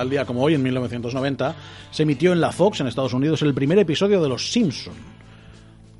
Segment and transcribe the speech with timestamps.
[0.00, 1.54] Tal día como hoy, en 1990,
[1.90, 4.94] se emitió en la Fox, en Estados Unidos, el primer episodio de Los Simpson.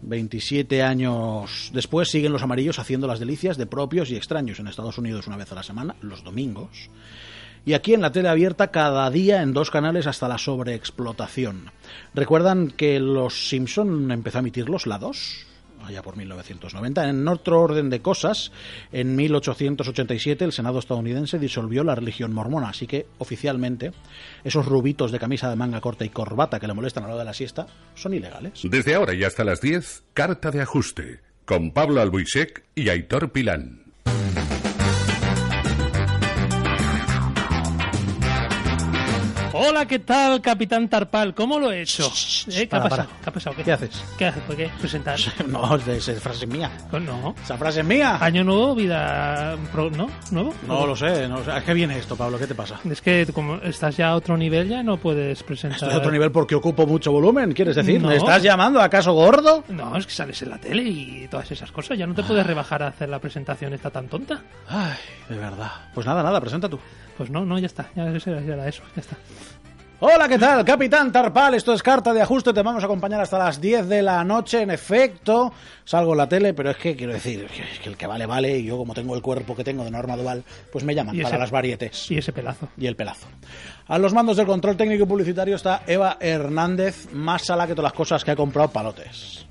[0.00, 4.96] 27 años después siguen los amarillos haciendo las delicias de propios y extraños en Estados
[4.96, 6.88] Unidos una vez a la semana, los domingos.
[7.66, 11.70] Y aquí en la tele abierta cada día en dos canales hasta la sobreexplotación.
[12.14, 15.46] ¿Recuerdan que Los Simpson empezó a emitirlos la 2?
[15.84, 17.08] Allá por 1990.
[17.08, 18.52] En otro orden de cosas,
[18.92, 23.92] en 1887 el Senado estadounidense disolvió la religión mormona, así que oficialmente
[24.44, 27.22] esos rubitos de camisa de manga corta y corbata que le molestan a la hora
[27.22, 28.60] de la siesta son ilegales.
[28.64, 33.89] Desde ahora y hasta las 10, Carta de Ajuste, con Pablo Albuisek y Aitor Pilán.
[39.62, 41.34] Hola, ¿qué tal, Capitán Tarpal?
[41.34, 42.10] ¿Cómo lo he hecho?
[42.48, 42.60] ¿Eh?
[42.60, 43.04] ¿Qué, para, ha para.
[43.04, 43.56] ¿Qué ha pasado?
[43.62, 44.02] ¿Qué haces?
[44.16, 44.42] ¿Qué haces?
[44.44, 44.70] ¿Por qué?
[44.80, 45.18] ¿Presentar?
[45.48, 46.70] No, esa es frase mía.
[46.90, 47.34] Pues no.
[47.42, 48.16] Esa frase es mía.
[48.22, 49.58] Año nuevo, vida...
[49.70, 50.08] pro- ¿No?
[50.30, 50.54] ¿Nuevo?
[50.66, 51.40] No lo sé, no.
[51.52, 52.38] ¿A qué viene esto, Pablo?
[52.38, 52.80] ¿Qué te pasa?
[52.90, 55.76] Es que como estás ya a otro nivel, ya no puedes presentar...
[55.78, 58.00] Estoy a otro nivel porque ocupo mucho volumen, ¿quieres decir?
[58.00, 58.08] No.
[58.08, 59.62] ¿Me estás llamando acaso gordo?
[59.68, 61.98] No, es que sales en la tele y todas esas cosas.
[61.98, 64.40] Ya no te puedes rebajar a hacer la presentación esta tan tonta.
[64.68, 64.94] Ay,
[65.28, 65.70] de verdad.
[65.92, 66.80] Pues nada, nada, presenta tú.
[67.18, 67.90] Pues no, no, ya está.
[67.94, 69.16] Ya era eso, ya está.
[70.02, 70.64] Hola, ¿qué tal?
[70.64, 74.00] Capitán Tarpal, esto es Carta de Ajuste, te vamos a acompañar hasta las 10 de
[74.00, 75.52] la noche, en efecto.
[75.84, 77.46] Salgo en la tele, pero es que quiero decir,
[77.82, 80.16] que el que vale, vale, y yo como tengo el cuerpo que tengo de norma
[80.16, 80.42] dual,
[80.72, 82.10] pues me llaman para las varietes.
[82.10, 82.68] Y ese pelazo.
[82.78, 83.26] y el pelazo.
[83.88, 87.90] A los mandos del control técnico y publicitario está Eva Hernández, más sala que todas
[87.90, 89.44] las cosas que ha comprado palotes.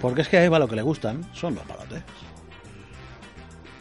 [0.00, 2.02] Porque es que a Eva lo que le gustan son los palotes.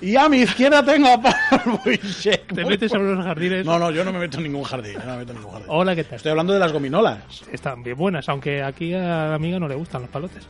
[0.02, 2.54] Y a mi izquierda tengo a Pablo Buisek.
[2.54, 3.66] Te metes a los jardines.
[3.66, 4.98] No, no, yo no me meto en ningún jardín.
[5.06, 5.68] no me meto en ningún jardín.
[5.70, 6.16] Hola, ¿qué tal?
[6.18, 7.20] Estoy hablando de las gominolas.
[7.52, 10.44] Están bien buenas, aunque aquí a la amiga no le gustan los palotes.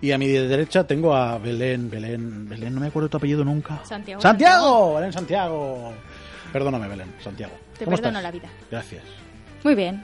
[0.00, 3.80] Y a mi derecha tengo a Belén, Belén, Belén, no me acuerdo tu apellido nunca.
[3.84, 4.20] Santiago.
[4.22, 4.94] ¡Santiago!
[4.94, 5.92] Belén Santiago.
[6.52, 7.54] Perdóname, Belén, Santiago.
[7.78, 8.22] Te ¿Cómo perdono estás?
[8.22, 8.48] la vida.
[8.70, 9.02] Gracias.
[9.64, 10.02] Muy bien.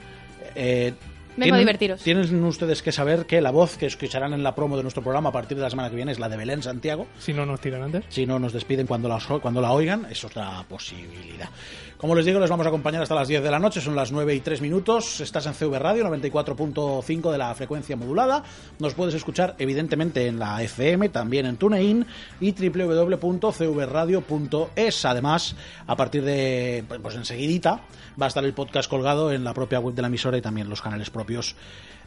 [0.53, 0.93] Eh,
[1.37, 2.01] Vengo a divertiros.
[2.01, 5.29] Tienen ustedes que saber que la voz que escucharán en la promo de nuestro programa
[5.29, 7.07] a partir de la semana que viene es la de Belén Santiago.
[7.19, 8.05] Si no nos tiran antes.
[8.09, 11.49] Si no nos despiden cuando la, cuando la oigan, es otra posibilidad.
[11.97, 14.11] Como les digo, les vamos a acompañar hasta las 10 de la noche, son las
[14.11, 15.21] 9 y 3 minutos.
[15.21, 18.43] Estás en CV Radio 94.5 de la frecuencia modulada.
[18.79, 22.05] Nos puedes escuchar, evidentemente, en la FM, también en TuneIn
[22.41, 25.05] y www.cvradio.es.
[25.05, 25.55] Además,
[25.87, 27.79] a partir de, pues enseguidita,
[28.21, 30.69] va a estar el podcast colgado en la propia web de la emisora y también
[30.69, 31.55] los canales propios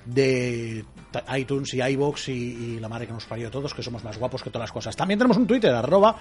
[0.05, 0.85] de
[1.37, 4.43] iTunes y iBox y, y la madre que nos parió todos, que somos más guapos
[4.43, 4.95] que todas las cosas.
[4.95, 6.17] También tenemos un Twitter, arroba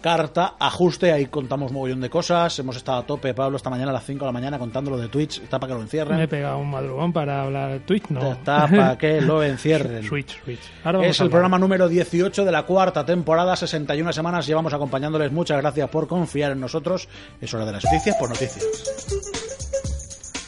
[0.00, 2.58] carta ajuste, ahí contamos mogollón de cosas.
[2.58, 5.08] Hemos estado a tope, Pablo, esta mañana a las 5 de la mañana contándolo de
[5.08, 5.42] Twitch.
[5.42, 6.28] Está para que lo Me he encierren.
[6.28, 8.32] pegado un madrugón para hablar Twitch, no.
[8.32, 10.02] Está para que lo encierren.
[10.04, 10.60] Switch, Switch.
[10.84, 15.30] Ahora Es el programa número 18 de la cuarta temporada, 61 semanas llevamos acompañándoles.
[15.32, 17.08] Muchas gracias por confiar en nosotros.
[17.40, 18.64] Es hora de las noticias por noticias.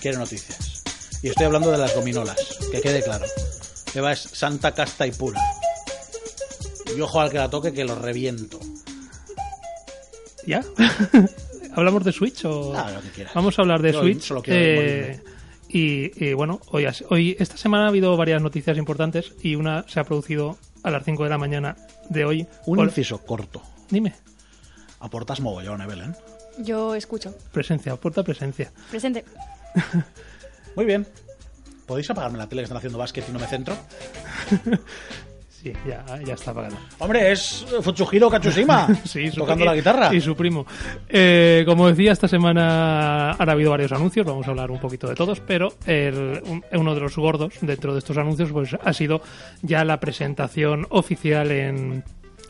[0.01, 0.72] Quiere noticias.
[1.23, 2.37] Y estoy hablando de las gominolas,
[2.71, 3.25] que quede claro.
[3.95, 5.41] Eva es santa, casta y pura.
[6.97, 8.59] Y ojo al que la toque que lo reviento.
[10.47, 10.63] ¿Ya?
[11.75, 12.75] ¿Hablamos de Switch o...?
[12.77, 13.33] Ah, lo que quieras.
[13.35, 14.23] Vamos a hablar de Yo Switch.
[14.23, 15.23] solo quiero eh,
[15.69, 19.87] y, y, bueno, hoy, has- hoy, esta semana ha habido varias noticias importantes y una
[19.89, 21.77] se ha producido a las 5 de la mañana
[22.11, 22.47] de hoy.
[22.67, 23.63] Un Por- inciso corto.
[23.89, 24.13] Dime,
[25.01, 26.15] Aportas mogollón, ¿eh, Belén?
[26.59, 27.35] Yo escucho.
[27.53, 28.71] presencia, aporta presencia.
[28.91, 29.25] Presente.
[30.77, 31.07] Muy bien.
[31.87, 33.75] ¿Podéis apagarme la tele que están haciendo básquet y no me centro?
[35.63, 36.77] Sí, ya, ya está apagado.
[36.99, 40.13] Hombre, es Futsuhiro Kachushima Sí, tocando la guitarra.
[40.13, 40.67] Y su primo.
[41.09, 45.15] Eh, como decía, esta semana han habido varios anuncios, vamos a hablar un poquito de
[45.15, 49.23] todos, pero el- un- uno de los gordos dentro de estos anuncios pues ha sido
[49.63, 52.03] ya la presentación oficial en,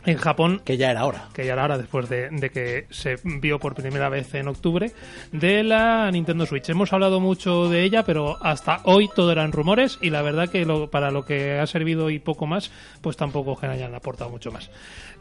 [0.04, 1.28] en Japón Que ya era hora.
[1.32, 4.90] que ya era hora después de, de que se vio por primera vez en octubre,
[5.30, 6.68] de la Nintendo Switch.
[6.70, 10.64] Hemos hablado mucho de ella, pero hasta hoy todo eran rumores y la verdad que
[10.64, 12.70] lo- para lo que ha servido y poco más,
[13.00, 14.70] pues tampoco que hayan aportado mucho más.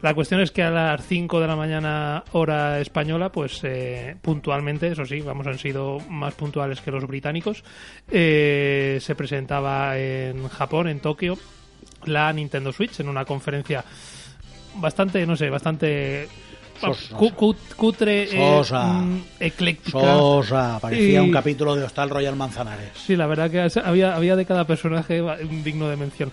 [0.02, 4.88] La cuestión es que a las 5 de la mañana hora española, pues eh, puntualmente,
[4.88, 7.62] eso sí, vamos, han sido más puntuales que los británicos,
[8.10, 11.38] eh, se presentaba en Japón, en Tokio,
[12.04, 13.84] la Nintendo Switch en una conferencia
[14.76, 16.28] bastante, no sé, bastante
[16.80, 17.16] Sosa.
[17.16, 19.04] cu- cu- cutre, eh, Sosa.
[19.38, 19.98] ecléctica.
[20.00, 22.90] Sosa, parecía Y- un capítulo de Hostal Royal Manzanares.
[22.94, 25.22] Sí, la verdad que había, había de cada personaje
[25.64, 26.32] digno de mención.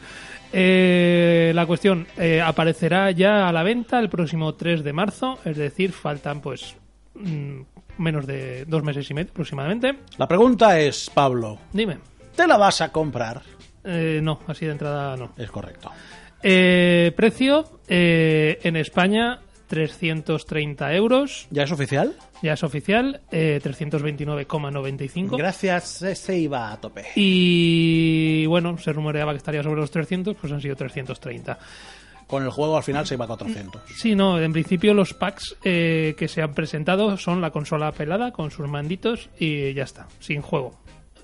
[0.51, 5.55] Eh, la cuestión eh, aparecerá ya a la venta el próximo 3 de marzo, es
[5.57, 6.75] decir, faltan pues
[7.13, 7.61] mm,
[7.99, 9.93] menos de dos meses y medio aproximadamente.
[10.17, 11.97] La pregunta es, Pablo, Dime.
[12.35, 13.41] ¿te la vas a comprar?
[13.83, 15.33] Eh, no, así de entrada no.
[15.37, 15.91] Es correcto.
[16.43, 22.15] Eh, precio eh, en España 330 euros, ¿Ya es oficial?
[22.41, 25.37] ya es oficial, eh, 329,95.
[25.37, 27.05] Gracias, se iba a tope.
[27.15, 31.59] Y bueno, se rumoreaba que estaría sobre los 300, pues han sido 330.
[32.25, 33.81] Con el juego al final se iba a 400.
[33.95, 38.31] Sí, no, en principio los packs eh, que se han presentado son la consola pelada
[38.31, 40.75] con sus manditos y ya está, sin juego.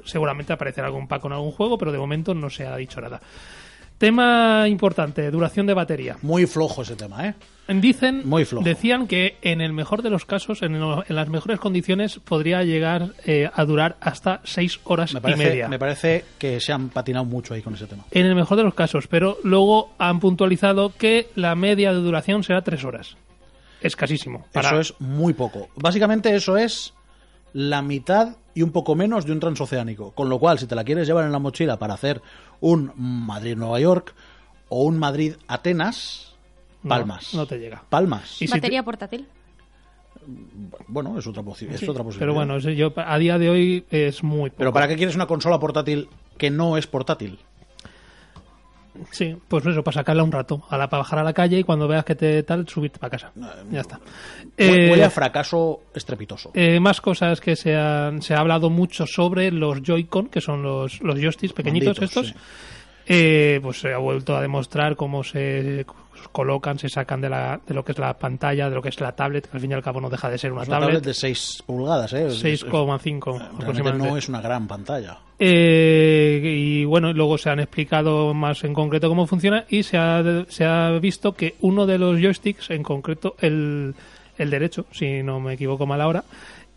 [0.03, 3.21] Seguramente aparecerá algún pack con algún juego, pero de momento no se ha dicho nada.
[3.97, 6.18] Tema importante, duración de batería.
[6.21, 7.33] Muy flojo ese tema, ¿eh?
[7.68, 8.63] Dicen, Muy flojo.
[8.63, 12.62] decían que en el mejor de los casos, en, lo- en las mejores condiciones, podría
[12.63, 15.68] llegar eh, a durar hasta 6 horas Me y media.
[15.68, 18.03] me parece que se han patinado mucho ahí con ese tema.
[18.12, 22.44] En el mejor de los casos, pero luego han puntualizado que la media de duración
[22.44, 23.18] será 3 horas.
[23.81, 24.45] Escasísimo.
[24.51, 25.69] Para- Eso es muy poco.
[25.75, 26.94] Básicamente eso es
[27.53, 30.12] la mitad y un poco menos de un transoceánico.
[30.12, 32.21] Con lo cual, si te la quieres llevar en la mochila para hacer
[32.61, 34.13] un Madrid-Nueva York
[34.69, 36.35] o un Madrid-Atenas,
[36.87, 37.33] palmas.
[37.33, 37.83] No, te llega.
[37.89, 38.41] Palmas.
[38.41, 39.27] Y si Batería portátil.
[40.87, 42.19] Bueno, es otra, posi- es Sí, otra posibilidad.
[42.19, 44.57] pero bueno, yo, a día de hoy es muy poco.
[44.59, 47.39] ¿Pero para qué quieres una consola portátil que no es portátil?
[49.12, 51.63] Sí, pues eso, para sacarla un rato, a la, para bajar a la calle y
[51.63, 53.31] cuando veas que te tal, subirte para casa.
[53.71, 53.97] Ya está.
[53.97, 56.51] Hue- Eh, Huele a fracaso estrepitoso.
[56.53, 60.63] Eh, más cosas que se han, se ha hablado mucho sobre los Joy-Con, que son
[60.63, 62.27] los, los joysticks pequeñitos Manditos, estos.
[62.27, 62.33] sí.
[63.07, 65.85] Eh, pues se ha vuelto a demostrar cómo se
[66.31, 68.99] colocan, se sacan de, la, de lo que es la pantalla, de lo que es
[68.99, 70.77] la tablet, que al fin y al cabo no deja de ser una, Es una
[70.79, 70.95] tablet.
[70.95, 72.25] tablet de 6 pulgadas, ¿eh?
[72.27, 74.09] Es- es- 6,5 Realmente aproximadamente.
[74.09, 75.17] no es una gran pantalla.
[75.37, 80.23] Eh, y bueno, luego se han explicado más en concreto cómo funciona y se ha,
[80.47, 83.93] se ha visto que uno de los joysticks, en concreto el,
[84.37, 86.23] el derecho, si no me equivoco mal ahora,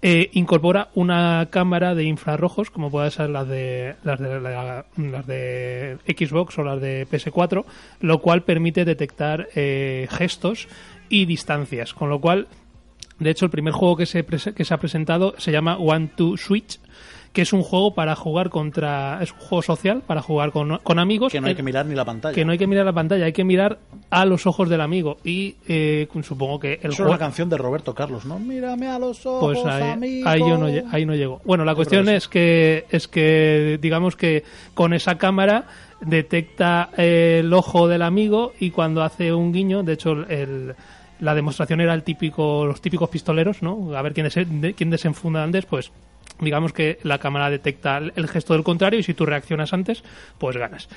[0.02, 4.84] eh, incorpora una cámara de infrarrojos, como puede ser las de, las de, la-
[5.26, 7.64] de Xbox o las de PS4,
[8.00, 10.68] lo cual permite detectar eh, gestos
[11.08, 12.46] y distancias, con lo cual
[13.18, 16.36] de hecho, el primer juego que se, que se ha presentado se llama One Two
[16.36, 16.78] Switch,
[17.32, 19.22] que es un juego para jugar contra.
[19.22, 21.30] Es un juego social para jugar con, con amigos.
[21.32, 22.34] Que no hay que mirar ni la pantalla.
[22.34, 23.78] que no hay que mirar la pantalla, hay que mirar
[24.10, 25.18] a los ojos del amigo.
[25.24, 28.38] Y eh, supongo que el Eso es una canción de Roberto Carlos, ¿no?
[28.38, 30.28] Mírame a los ojos, Pues ahí, amigo.
[30.28, 31.40] ahí yo no, ahí no llego.
[31.44, 34.42] Bueno, la cuestión es que, es que, digamos que
[34.74, 35.66] con esa cámara
[36.00, 40.74] detecta eh, el ojo del amigo y cuando hace un guiño, de hecho, el,
[41.20, 43.94] la demostración era el típico, los típicos pistoleros, ¿no?
[43.96, 45.90] A ver quién, dese- de- quién desenfunda antes, pues
[46.40, 50.02] digamos que la cámara detecta el, gesto del contrario y si tú reaccionas antes,
[50.38, 50.88] pues ganas.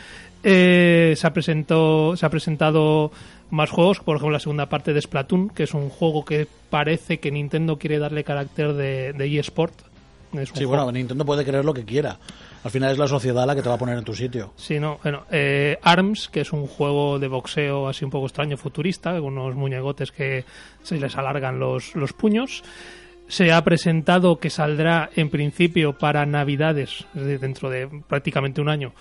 [0.43, 3.11] Eh, se, ha presentó, se ha presentado
[3.49, 7.19] más juegos, por ejemplo la segunda parte de Splatoon, que es un juego que parece
[7.19, 9.73] que Nintendo quiere darle carácter de, de eSport.
[10.33, 12.17] Es Sí, juego- bueno, Nintendo puede creer lo que quiera.
[12.63, 14.53] Al final es la sociedad la que te va a poner en tu sitio.
[14.55, 18.55] Sí, no, bueno, eh, ARMS, que es un juego de boxeo así un poco extraño,
[18.55, 20.45] futurista, con unos muñegotes que
[20.83, 22.63] se les alargan los, los puños.
[23.31, 28.91] Se ha presentado que saldrá en principio para Navidades, dentro de prácticamente un año,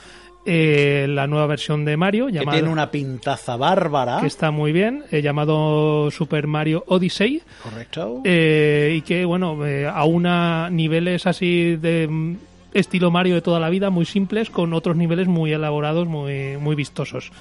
[0.46, 4.20] eh, la nueva versión de Mario, Que llamada, tiene una pintaza bárbara.
[4.20, 7.42] que está muy bien, eh, llamado Super Mario Odyssey.
[7.60, 8.20] Correcto.
[8.22, 12.36] Eh, y que, bueno, eh, aúna niveles así de mm,
[12.72, 16.76] estilo Mario de toda la vida, muy simples, con otros niveles muy elaborados, muy, muy
[16.76, 17.32] vistosos,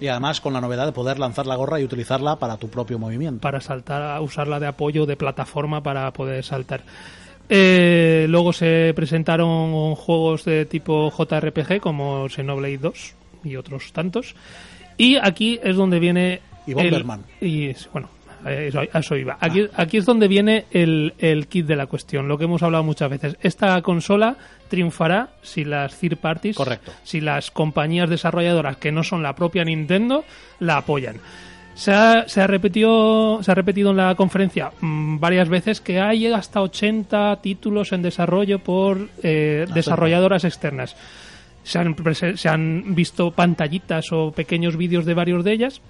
[0.00, 2.98] Y además con la novedad de poder lanzar la gorra y utilizarla para tu propio
[2.98, 3.40] movimiento.
[3.40, 6.82] para saltar, usarla de apoyo, de plataforma para poder saltar.
[7.48, 14.34] Eh, luego se presentaron juegos de tipo JRPG como Xenoblade 2 y otros tantos.
[14.98, 16.40] Y aquí es donde viene.
[16.66, 17.24] Y el- Bomberman.
[17.40, 18.08] y bueno,
[18.44, 19.36] eso, a eso iba.
[19.40, 22.84] Aquí, aquí es donde viene el, el kit de la cuestión, lo que hemos hablado
[22.84, 23.36] muchas veces.
[23.40, 24.36] Esta consola
[24.68, 26.92] triunfará si las third parties, Correcto.
[27.02, 30.24] si las compañías desarrolladoras que no son la propia Nintendo
[30.60, 31.16] la apoyan.
[31.74, 36.00] Se ha, se ha repetido, se ha repetido en la conferencia mm, varias veces que
[36.00, 40.96] hay hasta 80 títulos en desarrollo por eh, desarrolladoras externas.
[41.64, 41.94] Se han,
[42.36, 45.82] se han visto pantallitas o pequeños vídeos de varios de ellas,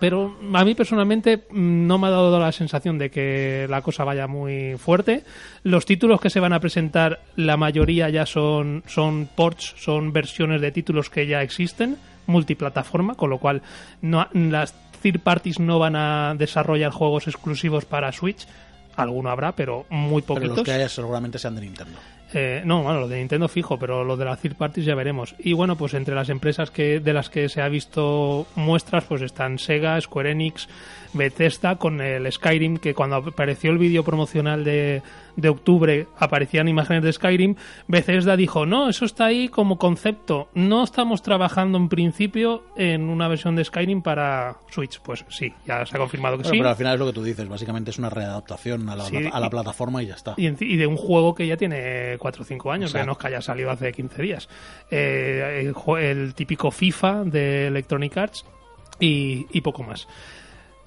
[0.00, 4.04] pero a mí personalmente mm, no me ha dado la sensación de que la cosa
[4.04, 5.24] vaya muy fuerte.
[5.62, 10.60] Los títulos que se van a presentar, la mayoría ya son, son ports, son versiones
[10.60, 11.96] de títulos que ya existen,
[12.26, 13.62] multiplataforma, con lo cual
[14.00, 18.46] no, las third parties no van a desarrollar juegos exclusivos para Switch.
[18.96, 20.56] Alguno habrá, pero muy Pero poquitos.
[20.58, 21.98] los que haya seguramente sean de Nintendo.
[22.34, 25.34] Eh, no, bueno, lo de Nintendo fijo, pero lo de las third parties ya veremos.
[25.38, 29.22] Y bueno, pues entre las empresas que de las que se ha visto muestras, pues
[29.22, 30.68] están Sega, Square Enix,
[31.12, 35.02] Bethesda con el Skyrim, que cuando apareció el vídeo promocional de,
[35.36, 37.56] de octubre aparecían imágenes de Skyrim,
[37.88, 43.28] Bethesda dijo, no, eso está ahí como concepto, no estamos trabajando en principio en una
[43.28, 45.00] versión de Skyrim para Switch.
[45.02, 46.58] Pues sí, ya se ha confirmado que Bueno, sí.
[46.58, 49.16] Pero al final es lo que tú dices, básicamente es una readaptación a la, Sí,
[49.32, 50.34] a la y- plataforma y ya está.
[50.36, 53.06] Y, y de un juego que ya tiene 4 o 5 años, que Exacto.
[53.06, 54.48] no es que haya salido hace 15 días.
[54.90, 58.44] Eh, el, típico FIFA de Electronic Arts
[59.00, 60.06] y, y poco más.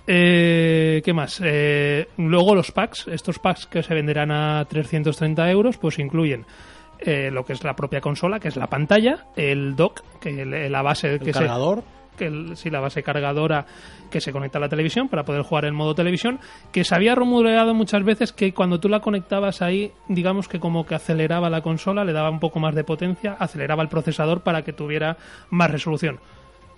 [0.07, 1.41] Eh, ¿Qué más?
[1.43, 6.45] Eh, luego los packs, estos packs que se venderán a 330 euros, pues incluyen
[6.99, 10.71] eh, lo que es la propia consola, que es la pantalla, el dock, que el-
[10.71, 11.83] la base El que se, cargador,
[12.17, 13.65] que el- sí, la base cargadora
[14.09, 16.39] que se conecta a la televisión para poder jugar en modo televisión,
[16.71, 20.85] que se había rumoreado muchas veces que cuando tú la conectabas ahí, digamos que como
[20.85, 24.61] que aceleraba la consola, le daba un poco más de potencia, aceleraba el procesador para
[24.61, 25.17] que tuviera
[25.49, 26.19] más resolución.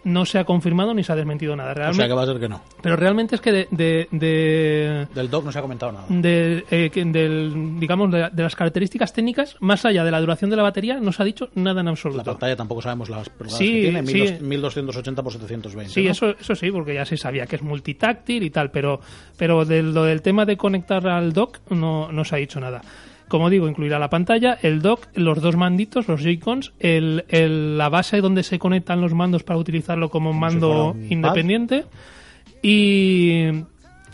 [0.08, 1.72] No se ha confirmado ni se ha desmentido nada.
[1.72, 2.62] o Realmente, sea que va a ser que no.
[2.82, 6.06] Pero realmente es que de, de, de- Del dock no se ha comentado nada.
[6.10, 10.56] de, eh, del, digamos, de, de las características técnicas, más allá de la duración de
[10.56, 12.20] la batería, no se ha dicho nada en absoluto.
[12.20, 14.14] La pantalla tampoco sabemos las Sí, que tiene, sí.
[14.14, 15.94] 1200 1280 por 720.
[15.94, 16.12] Sí, ¿no?
[16.12, 19.00] eso, eso sí, porque ya se sabía que es multitáctil y tal, pero,
[19.38, 22.82] pero de lo del tema de conectar al dock no, no se ha dicho nada.
[23.28, 27.90] Como digo, incluirá la pantalla, el dock, los dos manditos, los Joy-Cons, el, el- la
[27.90, 31.84] base donde se conectan los mandos para utilizarlo como si mando independiente
[32.62, 33.50] y,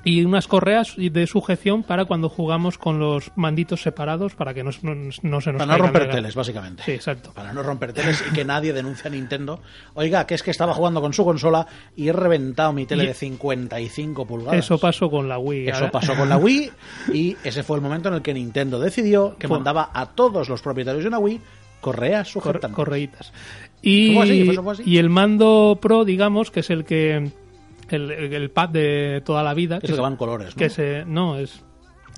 [0.06, 4.72] y unas correas de sujeción para cuando jugamos con los manditos separados para que no,
[4.82, 6.84] no- no se nos Para no romper teles, básicamente.
[6.84, 7.32] Sí, exacto.
[7.34, 9.62] Para no romper teles y que nadie denuncie a Nintendo.
[9.94, 13.08] Oiga, que es que estaba jugando con su consola y he reventado mi tele Y-
[13.08, 14.60] de 55 pulgadas.
[14.60, 15.68] Eso pasó con la Wii.
[15.70, 16.72] Eso Ahora- pasó con la Wii
[17.14, 20.62] y ese fue el momento en el que Nintendo decidió que mandaba a todos los
[20.62, 21.40] propietarios de una Wii
[21.80, 22.76] correas Cor- sujetantes.
[22.76, 23.34] correitas.
[23.82, 24.18] Y,
[24.86, 27.32] y el mando Pro, digamos, que es el que
[27.90, 30.60] el, el- pad de toda la vida, Que es el que van colores, ¿no?
[30.60, 31.64] que se no es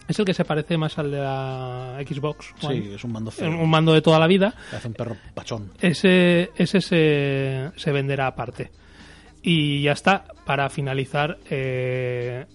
[0.08, 2.54] es el que se parece más al de la Xbox.
[2.60, 3.50] Sí, es un mando feo.
[3.50, 4.54] un, mando de toda la vida.
[4.70, 5.72] Que hace un perro pachón.
[5.82, 8.72] Ese ese se, se venderá aparte.
[9.42, 10.26] Y ya está.
[10.46, 12.46] Para finalizar, eh,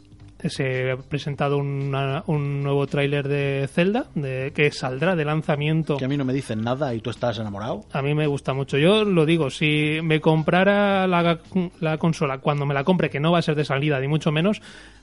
[0.48, 5.96] se ha presentado una- un nuevo tráiler de Zelda, de, que saldrá de lanzamiento.
[5.96, 7.84] Que a mí no me dicen nada y tú estás enamorado.
[7.92, 8.78] A mí me gusta mucho.
[8.78, 11.38] Yo lo digo, si me comprara la,
[11.80, 14.32] la consola cuando me la compre, que no va a ser de salida ni mucho
[14.32, 14.62] menos,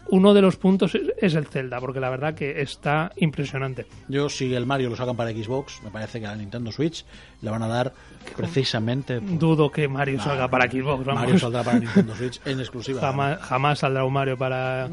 [0.10, 3.86] uno de los puntos es, el Zelda, porque la verdad que está impresionante.
[4.08, 7.06] Yo, si el Mario lo sacan para Xbox, me parece que a la Nintendo Switch
[7.42, 7.94] le van a dar
[8.36, 9.20] precisamente.
[9.20, 11.22] por- Dudo que Mario salga para Xbox, vamos.
[11.24, 13.02] Mario saldrá para Nintendo Switch en exclusiva.
[13.02, 14.88] Jamás, jamás saldrá un Mario para...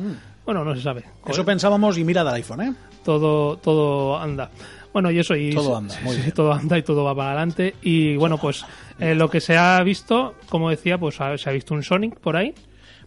[0.45, 1.05] Bueno, no se sabe.
[1.27, 2.75] Eso pensábamos y mira del iPhone, ¿eh?
[3.05, 4.51] todo todo anda
[4.95, 6.33] bueno y eso y Todo anda, muy sí, bien.
[6.33, 8.65] todo anda y todo va para adelante y bueno pues
[8.99, 12.35] eh, lo que se ha visto como decía pues se ha visto un Sonic por
[12.37, 12.55] ahí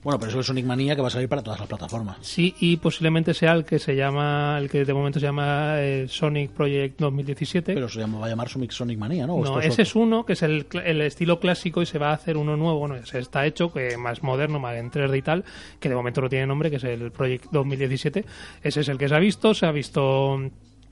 [0.04, 2.18] Bueno, pero eso es Sonic Manía que va a salir para todas las plataformas.
[2.22, 6.08] sí y posiblemente sea el que se llama el que de momento se llama eh,
[6.08, 9.36] Sonic Project 2017 Pero se llama, va a llamar Sonic, Sonic Manía, ¿no?
[9.36, 10.66] ¿O no, ese es uno que es el,
[11.02, 12.80] estilo clásico y se va a hacer uno nuevo.
[12.80, 15.44] Bueno, se está hecho, que más moderno, más en 3D y tal,
[15.80, 18.26] que de momento no tiene nombre, que es el Project 2017.
[18.64, 19.54] Ese es el que se ha visto.
[19.54, 20.40] Se ha visto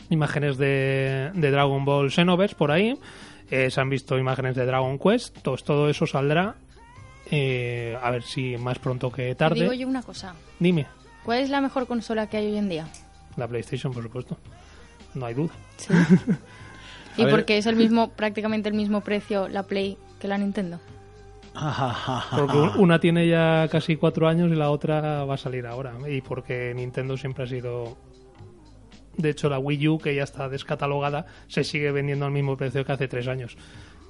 [0.09, 2.97] imágenes de, de Dragon Ball Xenoverse por ahí.
[3.51, 5.41] Eh, se han visto imágenes de Dragon Quest.
[5.41, 6.55] Todo, todo eso saldrá.
[7.31, 9.61] Eh, a ver si más pronto que Te tarde.
[9.61, 10.35] digo yo una cosa.
[10.59, 10.85] Dime,
[11.23, 12.87] ¿Cuál es la mejor consola que hay hoy en día?
[13.37, 14.37] la PlayStation, por supuesto.
[15.13, 15.53] No hay duda.
[15.77, 15.93] Sí.
[17.17, 17.31] Y ver.
[17.31, 20.81] porque es el mismo, prácticamente el mismo precio la Play que la Nintendo.
[22.35, 25.93] Porque un- una tiene ya casi cuatro años y la otra va a salir ahora.
[26.09, 27.97] Y porque Nintendo siempre ha sido.
[29.17, 32.83] De hecho, la Wii U, que ya está descatalogada, se sigue vendiendo al mismo precio
[32.83, 33.57] que hace tres años.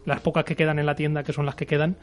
[0.06, 1.98] Las pocas que quedan en la tienda, que son las que quedan,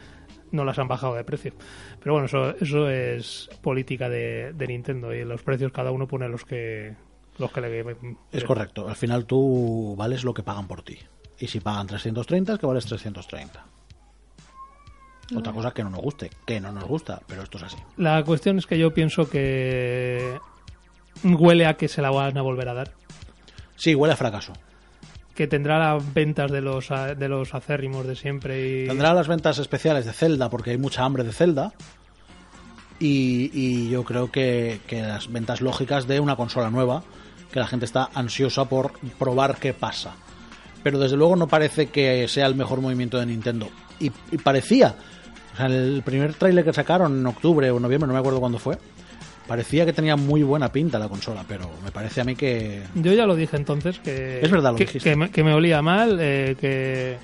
[0.51, 1.55] no las han bajado de precio.
[2.01, 6.29] Pero bueno, eso, eso es política de, de Nintendo y los precios cada uno pone
[6.29, 6.95] los que
[7.39, 7.97] los que le
[8.31, 8.89] Es correcto.
[8.89, 10.99] Al final tú vales lo que pagan por ti.
[11.39, 13.67] Y si pagan 330 es que vales 330.
[15.35, 17.79] Otra cosa que no nos guste, que no nos gusta, pero esto es así.
[17.97, 20.39] La cuestión es que yo pienso que
[21.25, 22.93] huele a que se la van a volver a dar.
[23.77, 24.53] Sí, huele a fracaso.
[25.35, 29.59] Que tendrá las ventas de los de los acérrimos de siempre y Tendrá las ventas
[29.59, 31.73] especiales de Zelda porque hay mucha hambre de Zelda.
[32.99, 37.03] Y, y yo creo que, que las ventas lógicas de una consola nueva,
[37.51, 40.15] que la gente está ansiosa por probar qué pasa.
[40.85, 43.69] Pero desde luego no parece que sea el mejor movimiento de Nintendo.
[43.99, 44.95] Y, y parecía
[45.55, 48.59] O sea, el primer tráiler que sacaron en octubre o noviembre, no me acuerdo cuándo
[48.59, 48.79] fue,
[49.47, 52.83] parecía que tenía muy buena pinta la consola, pero me parece a mí que...
[52.95, 55.11] Yo ya lo dije entonces, que, Es verdad, lo que, dijiste.
[55.11, 57.19] que me, que me olía mal, eh, que,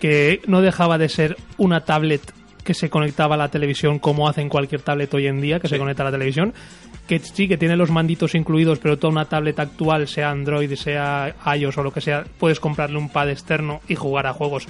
[0.00, 2.22] que no dejaba de ser una tablet
[2.64, 5.78] que se conectaba a la televisión como hacen cualquier tablet hoy en día, que se
[5.78, 6.52] conecta a la televisión,
[7.06, 11.34] que sí, que tiene los manditos incluidos, pero toda una tablet actual, sea Android, sea
[11.56, 14.66] iOS o lo que sea, puedes comprarle un pad externo y jugar a juegos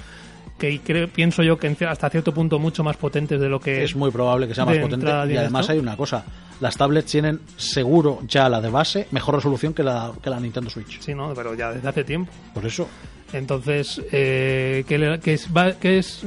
[0.59, 3.95] que creo, pienso yo que hasta cierto punto mucho más potentes de lo que Es
[3.95, 5.07] muy probable que sea más potente.
[5.07, 5.73] Y además esto.
[5.73, 6.23] hay una cosa,
[6.59, 10.69] las tablets tienen seguro ya la de base mejor resolución que la, que la Nintendo
[10.69, 10.99] Switch.
[10.99, 12.31] Sí, no, pero ya desde hace tiempo.
[12.53, 12.87] Por eso,
[13.33, 16.23] Entonces, eh, que, que, es, va- que es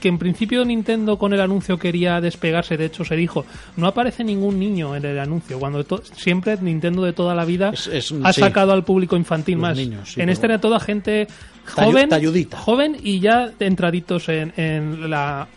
[0.00, 3.44] que en principio Nintendo con el anuncio quería despegarse, de hecho se dijo,
[3.76, 5.84] no aparece ningún niño en el anuncio, cuando
[6.14, 8.40] siempre Nintendo de toda la vida Es- es- ha sí.
[8.40, 9.76] sacado al público infantil Los más.
[9.76, 11.26] niños, sí, en este era toda gente
[11.66, 12.58] joven, talludita.
[12.58, 15.48] joven y ya entraditos en, en la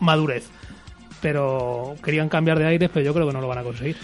[0.00, 0.48] madurez.
[1.20, 3.96] Pero querían cambiar de aire, pero yo creo que no lo van a conseguir.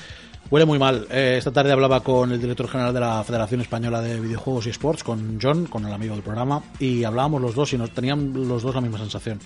[0.52, 1.06] Huele muy mal.
[1.10, 4.68] Eh, esta tarde hablaba con el director general de la Federación Española de Videojuegos y
[4.68, 8.34] Sports, con John, con el amigo del programa, y hablábamos los dos y nos tenían
[8.34, 9.38] los dos la misma sensación.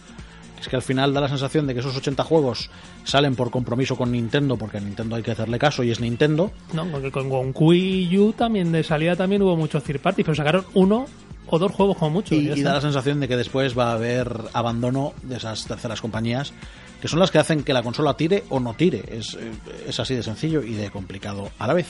[0.58, 2.70] Es que al final da la sensación de que esos 80 juegos
[3.04, 6.50] salen por compromiso con Nintendo, porque a Nintendo hay que hacerle caso y es Nintendo.
[6.72, 10.64] No, porque con, Wii U también de salida también hubo muchos third parties, pero sacaron
[10.74, 11.06] uno
[11.46, 12.34] o dos juegos como mucho.
[12.34, 16.52] Y, da la sensación de que después va a haber abandono de esas terceras compañías,
[17.00, 19.02] que son las que hacen que la consola tire o no tire.
[19.10, 19.50] Es, eh,
[19.88, 21.88] es así de sencillo y de complicado a la vez.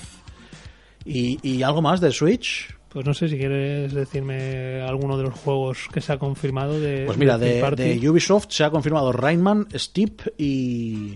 [1.05, 2.75] Y, y algo más de Switch.
[2.89, 7.05] Pues no sé si quieres decirme alguno de los juegos que se ha confirmado de.
[7.07, 11.15] Pues mira, de, Ubisoft se ha confirmado Rayman, Steep y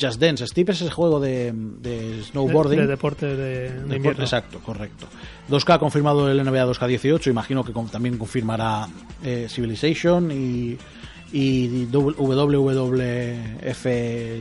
[0.00, 0.46] Just Dance.
[0.48, 2.76] Steep es ese juego de, de snowboarding.
[2.80, 4.22] de, de deportes de, de De- invierno.
[4.24, 5.06] Exacto, correcto.
[5.48, 8.88] 2K ha confirmado el NBA 2K18, imagino que con- también confirmará
[9.22, 10.76] eh, Civilization y,
[11.32, 13.86] y WWF,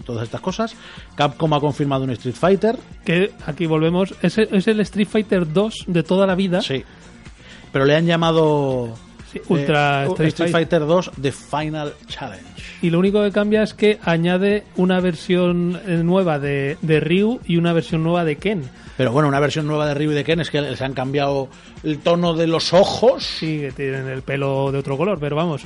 [0.06, 0.76] todas estas cosas.
[1.16, 4.14] Capcom ha confirmado un Street Fighter, Que aquí volvemos.
[4.22, 6.62] Es, el- es el Street Fighter 2 de toda la vida.
[6.62, 6.84] sí.
[7.72, 8.94] Pero le han llamado
[9.32, 10.80] Sí, Ultra eh, Street, Street Fighter.
[10.82, 12.44] Fighter 2 The Final Challenge.
[12.82, 17.40] Y lo único que cambia es que añade una versión eh, nueva de, de Ryu
[17.46, 18.64] y una versión nueva de Ken.
[18.98, 21.48] Pero bueno, una versión nueva de Ryu y de Ken es que les han cambiado
[21.84, 23.24] el tono de los ojos.
[23.26, 25.62] Sí, que tienen el pelo de otro color, pero vamos.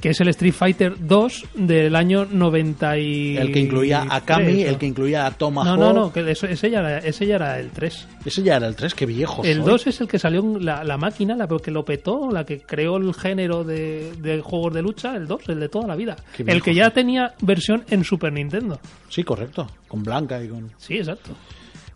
[0.00, 3.36] Que es el Street Fighter 2 del año 90 y...
[3.36, 5.78] El que incluía a Kami, el que incluía a Tomahawk.
[5.78, 8.08] No, no, no, que ese, ya era, ese ya era el 3.
[8.24, 9.42] Ese ya era el 3, qué viejo.
[9.44, 9.72] El soy.
[9.72, 12.96] 2 es el que salió la, la máquina, la que lo petó, la que creó
[12.98, 16.16] el género de, de juegos de lucha, el 2, el de toda la vida.
[16.38, 18.78] El que ya tenía versión en Super Nintendo.
[19.08, 19.66] Sí, correcto.
[19.88, 20.70] Con Blanca y con.
[20.78, 21.30] Sí, exacto.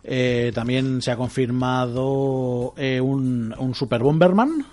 [0.03, 4.65] Eh, también se ha confirmado eh, un, un Super Bomberman,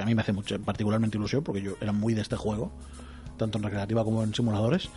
[0.00, 2.72] que a mí me hace mucho, particularmente ilusión, porque yo era muy de este juego,
[3.36, 4.88] tanto en recreativa como en simuladores.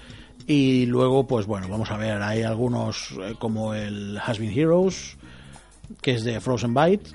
[0.48, 5.18] Y luego, pues bueno, vamos a ver, hay algunos eh, como el Has Been Heroes,
[6.02, 7.12] que es de Frozen Byte,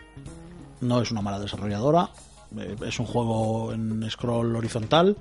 [0.82, 2.10] no es una mala desarrolladora,
[2.58, 5.16] eh, es un juego en scroll horizontal,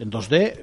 [0.00, 0.54] en 2D,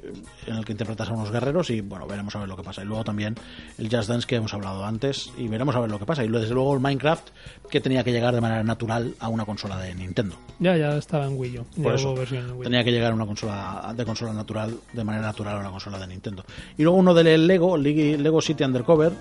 [0.47, 2.81] en el que interpretas a unos guerreros y bueno, veremos a ver lo que pasa.
[2.81, 3.35] Y luego también
[3.77, 6.25] el Just Dance que hemos hablado antes y veremos a ver lo que pasa.
[6.25, 7.29] Y luego, desde luego el Minecraft
[7.69, 10.35] que tenía que llegar de manera natural a una consola de Nintendo.
[10.59, 11.65] Ya, ya estaba en Wii U.
[11.81, 12.63] Por eso, versión en Wii U.
[12.63, 15.99] tenía que llegar a una consola de consola natural, de manera natural a una consola
[15.99, 16.43] de Nintendo.
[16.77, 19.11] Y luego uno del Lego, Lego Lego City Undercover,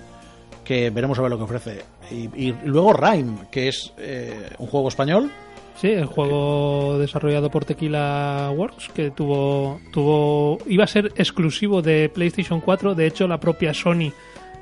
[0.63, 1.85] que veremos a ver lo que ofrece.
[2.09, 5.31] Y, y luego Rhyme, que es eh, un juego español.
[5.79, 12.09] Sí, el juego desarrollado por Tequila Works, que tuvo, tuvo, iba a ser exclusivo de
[12.09, 14.11] PlayStation 4, de hecho la propia Sony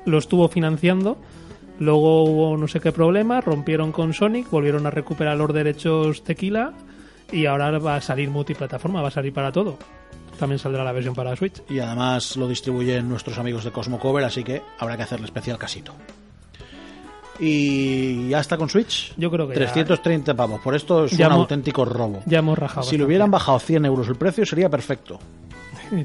[0.04, 1.16] lo estuvo financiando,
[1.78, 6.74] luego hubo no sé qué problema, rompieron con Sonic, volvieron a recuperar los derechos Tequila
[7.32, 9.78] y ahora va a salir multiplataforma, va a salir para todo.
[10.38, 11.62] También saldrá la versión para Switch.
[11.70, 15.56] Y además lo distribuyen nuestros amigos de Cosmo Cover, así que habrá que hacerle especial
[15.56, 15.94] casito.
[17.38, 19.12] Y ya está con Switch.
[19.16, 20.60] Yo creo que ya- 330 pavos.
[20.60, 22.22] Por esto es Ya un hemos- auténtico robo.
[22.26, 22.82] Ya hemos rajado.
[22.82, 23.04] si bastante.
[23.04, 25.18] hubieran bajado 100 euros el precio sería perfecto.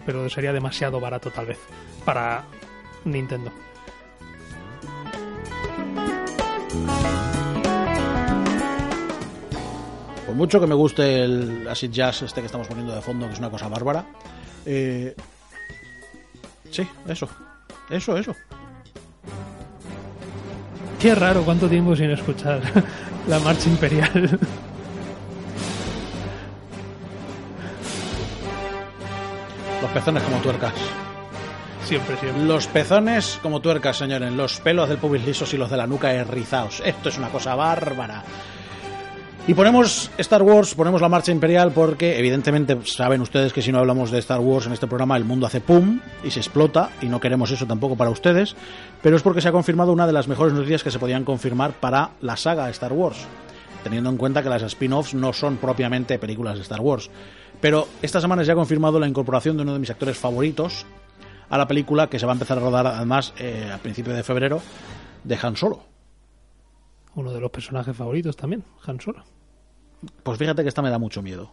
[0.05, 1.57] Pero sería demasiado barato tal vez
[2.05, 2.43] para
[3.05, 3.51] Nintendo.
[10.25, 13.33] Por mucho que me guste el acid jazz este que estamos poniendo de fondo, que
[13.33, 14.05] es una cosa bárbara.
[14.65, 15.15] eh,
[16.69, 17.27] sí, eso.
[17.89, 18.35] Eso, eso.
[21.01, 22.61] Qué raro, cuánto tiempo sin escuchar
[23.27, 24.39] la marcha imperial.
[29.81, 30.73] Los pezones como tuercas.
[31.85, 32.43] siempre, siempre.
[32.43, 34.31] Los pezones como tuercas, señores.
[34.31, 36.83] Los pelos del pubis lisos y los de la nuca errizados.
[36.85, 38.23] Esto es una cosa bárbara.
[39.47, 43.79] Y ponemos Star Wars, ponemos la marcha imperial porque evidentemente saben ustedes que si no
[43.79, 47.07] hablamos de Star Wars en este programa el mundo hace pum y se explota y
[47.07, 48.55] no queremos eso tampoco para ustedes,
[49.01, 51.73] pero es porque se ha confirmado una de las mejores noticias que se podían confirmar
[51.73, 53.17] para la saga Star Wars,
[53.83, 57.09] teniendo en cuenta que las spin-offs no son propiamente películas de Star Wars.
[57.59, 60.85] Pero esta semana se ha confirmado la incorporación de uno de mis actores favoritos
[61.49, 64.23] a la película que se va a empezar a rodar además eh, a principios de
[64.23, 64.61] febrero
[65.23, 65.91] de Han Solo.
[67.15, 69.23] Uno de los personajes favoritos también, Han Solo.
[70.23, 71.51] Pues fíjate que esta me da mucho miedo.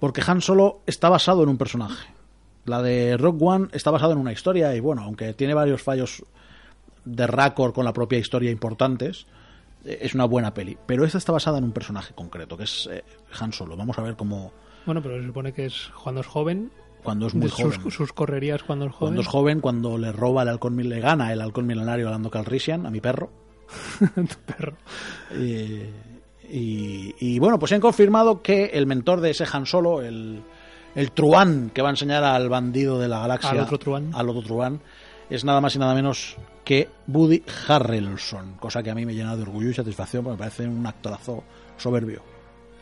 [0.00, 2.08] Porque Han Solo está basado en un personaje.
[2.64, 6.24] La de Rock One está basada en una historia y bueno, aunque tiene varios fallos
[7.04, 9.26] de récord con la propia historia importantes,
[9.84, 10.76] eh, es una buena peli.
[10.86, 13.04] Pero esta está basada en un personaje concreto, que es eh,
[13.38, 13.76] Han Solo.
[13.76, 14.52] Vamos a ver cómo...
[14.84, 16.72] Bueno, pero se supone que es cuando es joven.
[17.04, 17.90] Cuando es muy sus, joven.
[17.92, 18.98] sus correrías cuando es joven.
[18.98, 22.30] Cuando es joven, cuando le roba el halcón, le gana el halcón milenario a Lando
[22.30, 23.45] Calrissian, a mi perro.
[24.14, 24.74] Tu perro.
[25.38, 25.82] Y,
[26.48, 30.42] y- y, bueno, pues han confirmado que el mentor de ese Han Solo, el,
[30.94, 34.10] el Truán que va a enseñar al bandido de la galaxia, Al otro Truán.
[34.14, 34.80] al otro Truán,
[35.28, 39.36] es nada más y nada menos que Woody Harrelson, cosa que a mí me llena
[39.36, 41.42] de orgullo y satisfacción porque me parece un actorazo
[41.76, 42.22] soberbio.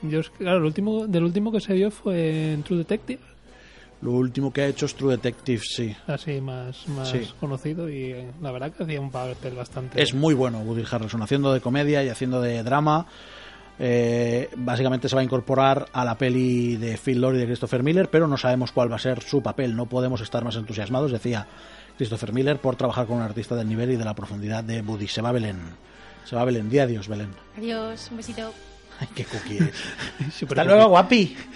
[0.02, 3.20] Yo claro, el último, del último que se vio fue en True Detective,
[4.04, 5.96] Lo último que ha hecho es True Detective, sí.
[6.06, 7.26] así más, más Sí.
[7.40, 10.00] conocido y eh, la verdad que hacía un papel bastante...
[10.00, 13.06] Es muy bueno Woody Harrelson, haciendo de comedia y haciendo de drama.
[13.78, 17.82] Eh, básicamente se va a incorporar a la peli de Phil Lord y de Christopher
[17.82, 19.74] Miller, pero no sabemos cuál va a ser su papel.
[19.74, 21.46] No podemos estar más entusiasmados, decía
[21.96, 25.08] Christopher Miller, por trabajar con un artista del nivel y de la profundidad de Woody.
[25.08, 25.58] Se va Belén.
[26.24, 26.68] Se va Belén.
[26.70, 27.30] Di adiós, Belén.
[27.56, 28.52] Adiós, un besito.
[29.00, 29.58] Ay, qué cookie.
[30.30, 31.36] Súper Hasta luego, guapi.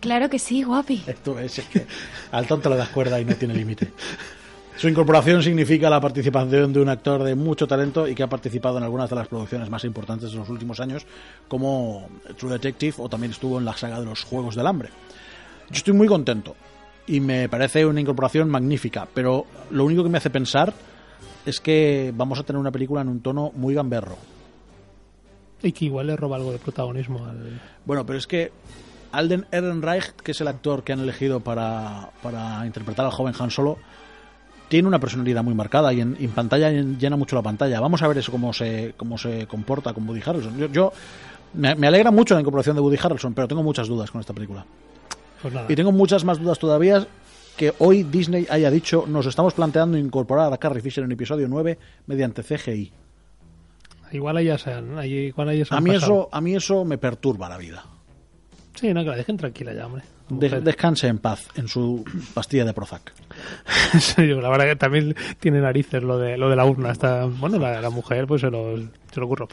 [0.00, 1.02] Claro que sí, guapi.
[1.06, 1.86] Esto es, es que
[2.32, 3.92] al tonto le das cuerda y no tiene límite.
[4.76, 8.78] Su incorporación significa la participación de un actor de mucho talento y que ha participado
[8.78, 11.06] en algunas de las producciones más importantes de los últimos años,
[11.46, 14.88] como True Detective o también estuvo en la saga de los Juegos del Hambre.
[15.70, 16.56] Yo estoy muy contento
[17.06, 20.74] y me parece una incorporación magnífica, pero lo único que me hace pensar
[21.46, 24.16] es que vamos a tener una película en un tono muy gamberro.
[25.62, 27.60] Y que igual le roba algo de protagonismo al...
[27.84, 28.50] Bueno, pero es que
[29.16, 33.50] Alden Ehrenreich, que es el actor que han elegido para, para interpretar al joven Han
[33.50, 33.78] Solo,
[34.68, 37.80] tiene una personalidad muy marcada y en, en pantalla llena mucho la pantalla.
[37.80, 40.56] Vamos a ver eso cómo se, cómo se comporta con Woody Harrelson.
[40.58, 40.92] Yo, yo-
[41.54, 44.32] me, me alegra mucho la incorporación de Woody Harrelson, pero tengo muchas dudas con esta
[44.32, 44.64] película.
[45.40, 45.66] Pues nada.
[45.70, 47.06] Y tengo muchas más dudas todavía
[47.56, 51.78] que hoy Disney haya dicho nos estamos planteando incorporar a Carrie Fisher en episodio 9
[52.06, 52.90] mediante CGI.
[54.12, 55.94] Igual ahí, igual A mí, pasado.
[55.96, 57.84] eso, a mí eso me perturba la vida.
[58.74, 60.02] Sí, no, que la dejen tranquila ya, hombre.
[60.28, 63.12] De- descanse en paz en su pastilla de Prozac.
[64.00, 66.90] Sí, la verdad que también tiene narices lo de lo de la urna.
[66.90, 69.48] Está, bueno, la, la mujer pues se lo, se lo ocurrió.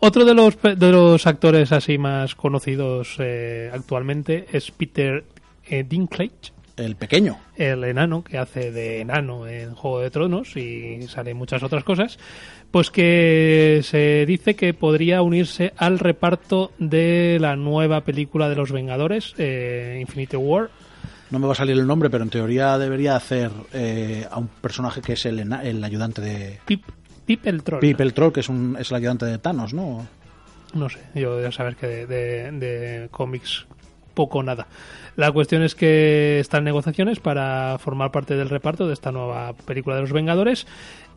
[0.00, 5.24] Otro de los de los actores así más conocidos eh, actualmente es Peter
[5.68, 7.38] eh, Dinklage, El pequeño.
[7.56, 12.18] el enano que hace de enano en Juego de Tronos y sale muchas otras cosas.
[12.76, 18.70] Pues que se dice que podría unirse al reparto de la nueva película de los
[18.70, 20.68] Vengadores, eh, Infinity War,
[21.30, 24.48] No me va a salir el nombre, pero en teoría debería hacer eh, a un
[24.48, 26.84] personaje que es el, el ayudante de Pip,
[27.24, 27.80] Pip el Troll.
[27.80, 30.06] Pip el Troll, que es, un, es el ayudante de Thanos, ¿no?
[30.74, 33.66] No sé, yo ya saber que de, de- de cómics
[34.12, 34.66] poco o nada.
[35.16, 39.94] La cuestión es que están negociaciones para formar parte del reparto de esta nueva película
[39.96, 40.66] de los Vengadores.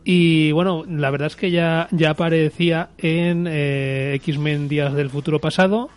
[0.04, 5.38] Y bueno, la verdad es que ya, ya aparecía en eh, X-Men Días del Futuro
[5.40, 5.90] Pasado.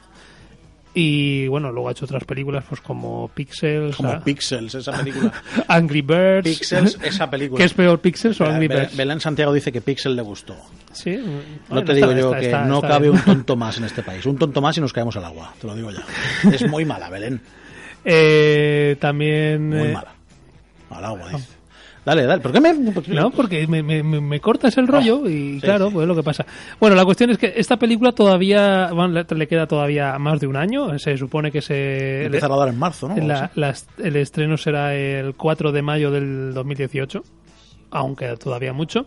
[0.96, 5.32] Y bueno, luego ha hecho otras películas pues como Pixels, Como ah, Pixels, esa película.
[5.68, 6.44] Angry Birds.
[6.44, 7.58] Pixels, esa película.
[7.58, 8.96] ¿Qué es peor, Pixels o Angry Birds?
[8.96, 10.56] Belén Santiago dice que Pixel le gustó.
[10.92, 11.24] Sí, No
[11.70, 13.14] bueno, te está- digo yo está- que está- no cabe bien.
[13.20, 14.24] un tonto más en este país.
[14.28, 16.04] Un tonto más y nos caemos al agua, te lo digo ya.
[16.52, 17.42] Es muy mala, Belén.
[18.06, 19.70] Eh, también...
[19.70, 20.14] Muy eh, mala.
[20.90, 21.48] Al agua, dice.
[22.06, 22.42] Dale, dale.
[22.42, 22.74] ¿Por qué me.?
[23.08, 25.94] No, porque me, me, cortas el rollo y sí, claro, sí.
[25.94, 26.46] pues es lo que pasa.
[26.80, 30.58] Bueno, la cuestión es que esta película todavía bueno, le, queda todavía más de un
[30.58, 31.00] año.
[31.00, 33.16] Se supone que se Empieza a rodar en marzo, ¿no?
[33.26, 37.24] la- la- el estreno será el 4 de mayo del 2018,
[37.92, 39.06] aunque todavía mucho.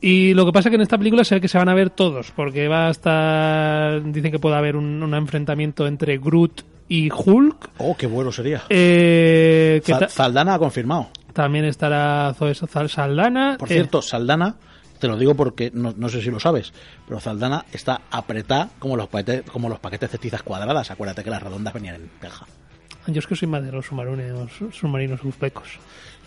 [0.00, 1.74] Y lo que pasa es que en esta película se ve que se van a
[1.74, 4.12] ver todos, porque va a estar.
[4.12, 7.70] Dicen que puede haber un, un enfrentamiento entre Groot y Hulk.
[7.78, 8.62] Oh, qué bueno sería.
[8.68, 11.08] Eh, Zaldana ha confirmado.
[11.42, 13.56] También estará Zoe Sal- Saldana.
[13.58, 14.56] Por eh, cierto, Saldana,
[14.98, 16.72] te lo digo porque no, no sé si lo sabes,
[17.06, 20.90] pero Saldana está apretada como los paquetes, como los paquetes de tizas cuadradas.
[20.90, 22.44] Acuérdate que las redondas venían en caja.
[23.06, 25.68] Yo es que soy más de los submarinos, submarinos uzbecos.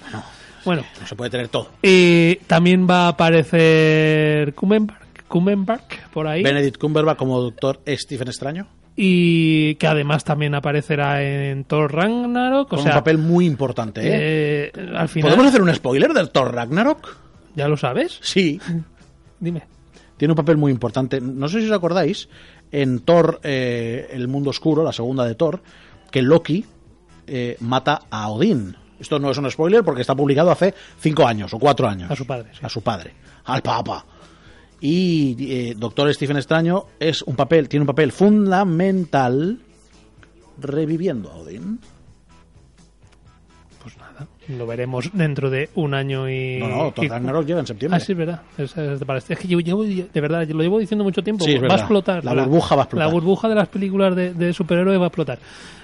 [0.04, 0.24] Bueno,
[0.64, 1.70] Bueno, no se puede tener todo.
[1.84, 6.42] y también va a aparecer Kumenberg Cumberbatch por ahí.
[6.42, 8.68] Benedict Cumberbatch como doctor Stephen Extraño.
[9.04, 12.68] Y que además también aparecerá en Thor Ragnarok.
[12.68, 14.72] O Con sea, un papel muy importante, ¿eh?
[14.76, 15.32] eh, al final.
[15.32, 17.18] ¿Podemos hacer un spoiler del Thor Ragnarok?
[17.56, 18.20] ¿Ya lo sabes?
[18.22, 18.62] Sí.
[19.40, 19.64] Dime.
[20.18, 21.20] Tiene un papel muy importante.
[21.20, 22.30] No sé si os acordáis,
[22.72, 25.64] en Thor, eh, El Mundo Oscuro, la segunda de Thor,
[26.12, 26.64] que Loki
[27.26, 28.78] eh, mata a Odín.
[29.00, 32.12] Esto no es un spoiler porque está publicado hace cinco años o cuatro años.
[32.12, 32.60] A su padre, sí.
[32.62, 33.16] A su padre.
[33.46, 34.06] Al Papa.
[34.82, 39.60] Y eh, Doctor Stephen Extraño es un papel, tiene un papel fundamental
[40.60, 41.80] reviviendo a Odín.
[43.82, 46.58] Pues nada, lo veremos dentro de un año y.
[46.60, 47.98] No, no, Thor Ragnarok llega en septiembre.
[47.98, 48.42] Ah, sí, es verdad.
[48.58, 51.46] Es, es es que yo llevo, de verdad, lo llevo diciendo mucho tiempo.
[51.46, 52.26] Sí, va a explotar.
[52.26, 53.08] La burbuja va a explotar.
[53.08, 55.40] La burbuja de las películas de, de superhéroes va a explotar.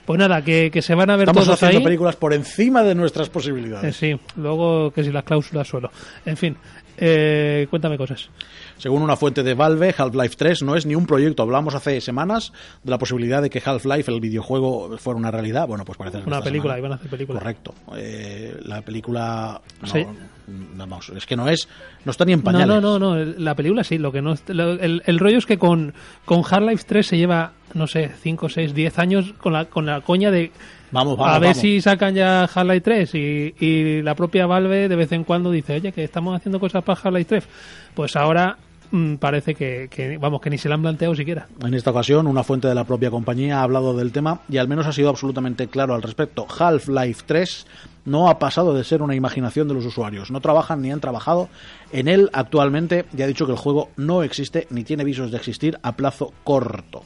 [0.07, 1.83] Pues nada, que, que se van a ver Estamos todos haciendo ahí.
[1.83, 3.95] películas por encima de nuestras Eh, posibilidades.
[3.95, 5.91] sí, luego que si las cláusulas suelo.
[6.25, 6.55] En fin,
[6.97, 8.29] eh, cuéntame cosas.
[8.77, 11.43] Según una fuente de Valve, Half-Life 3 no es ni un proyecto.
[11.43, 15.67] Hablamos hace semanas de la posibilidad de que Half-Life, el videojuego, fuera una realidad.
[15.67, 17.39] Bueno, pues parece que Una película, semana- iban a hacer película.
[17.39, 17.73] Correcto.
[17.97, 19.61] Eh, la película.
[19.81, 20.05] No, Sí.
[20.47, 21.67] vamos, es que no es.
[22.05, 22.81] No está ni en No, pañales.
[22.81, 25.93] no, no, no, la película sí, lo que no el, el rollo es que con,
[26.23, 30.01] con Half-Life 3 se lleva, no sé, 5, 6, 10 años con la, con la
[30.01, 30.51] coña de
[30.91, 31.35] Vamos, vamos.
[31.35, 31.57] a ver vamos.
[31.61, 35.73] si sacan ya Half-Life 3 y, y la propia Valve de vez en cuando dice,
[35.75, 37.47] oye, que estamos haciendo cosas para Half-Life 3.
[37.93, 38.57] Pues ahora
[38.91, 41.47] mm, parece que, que, vamos, que ni se la han planteado siquiera.
[41.61, 44.69] En esta ocasión, una fuente de la propia compañía ha hablado del tema y al
[44.69, 46.47] menos ha sido absolutamente claro al respecto.
[46.57, 47.67] Half-Life 3
[48.05, 50.31] no ha pasado de ser una imaginación de los usuarios.
[50.31, 51.49] No trabajan ni han trabajado
[51.91, 55.37] en él actualmente y ha dicho que el juego no existe ni tiene visos de
[55.37, 57.03] existir a plazo corto.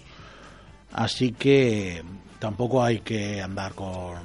[0.93, 2.03] Así que
[2.39, 4.19] tampoco hay que andar con...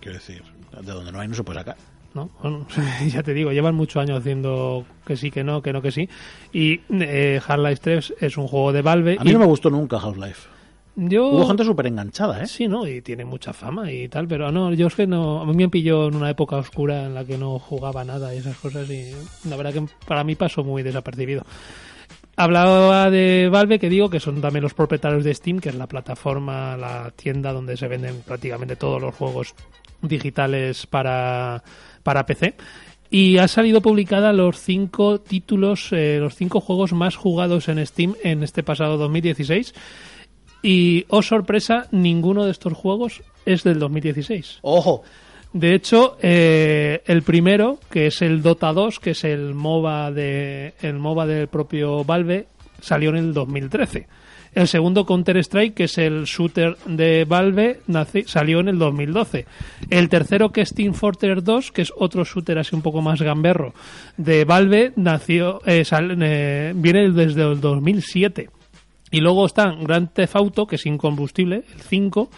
[0.00, 0.42] Quiero decir,
[0.80, 1.76] de donde no hay no se puede sacar.
[2.14, 2.30] ¿no?
[2.42, 2.66] Bueno,
[3.08, 6.08] ya te digo, llevan muchos años haciendo que sí, que no, que no, que sí.
[6.52, 9.16] Y eh, Half-Life 3 es un juego de Valve.
[9.18, 10.48] A mí y no me gustó nunca Half-Life.
[10.96, 11.28] yo...
[11.28, 12.46] Hubo gente súper enganchada, ¿eh?
[12.46, 12.86] Sí, ¿no?
[12.86, 15.68] Y tiene mucha fama y tal, pero no, yo es que no, a mí me
[15.68, 19.12] pilló en una época oscura en la que no jugaba nada y esas cosas y
[19.48, 21.44] la verdad que para mí pasó muy desapercibido.
[22.40, 25.88] Hablaba de Valve, que digo que son también los propietarios de Steam, que es la
[25.88, 29.56] plataforma, la tienda donde se venden prácticamente todos los juegos
[30.02, 31.64] digitales para,
[32.04, 32.54] para PC.
[33.10, 38.14] Y ha salido publicada los cinco títulos, eh, los cinco juegos más jugados en Steam
[38.22, 39.74] en este pasado 2016.
[40.62, 44.60] Y, oh sorpresa, ninguno de estos juegos es del 2016.
[44.62, 45.02] Ojo,
[45.52, 50.74] De hecho, eh, el primero, que es el Dota 2, que es el MOBA, de,
[50.82, 52.46] el MOBA del propio Valve,
[52.80, 54.06] salió en el 2013.
[54.54, 59.46] El segundo, Counter-Strike, que es el shooter de Valve, nace- salió en el 2012.
[59.90, 63.20] El tercero, que es Team Fortress 2, que es otro shooter así un poco más
[63.20, 63.72] gamberro
[64.16, 68.48] de Valve, nació, eh, eh, viene desde el 2007.
[69.10, 72.30] Y luego están Grand Theft Auto, que es incombustible, el 5,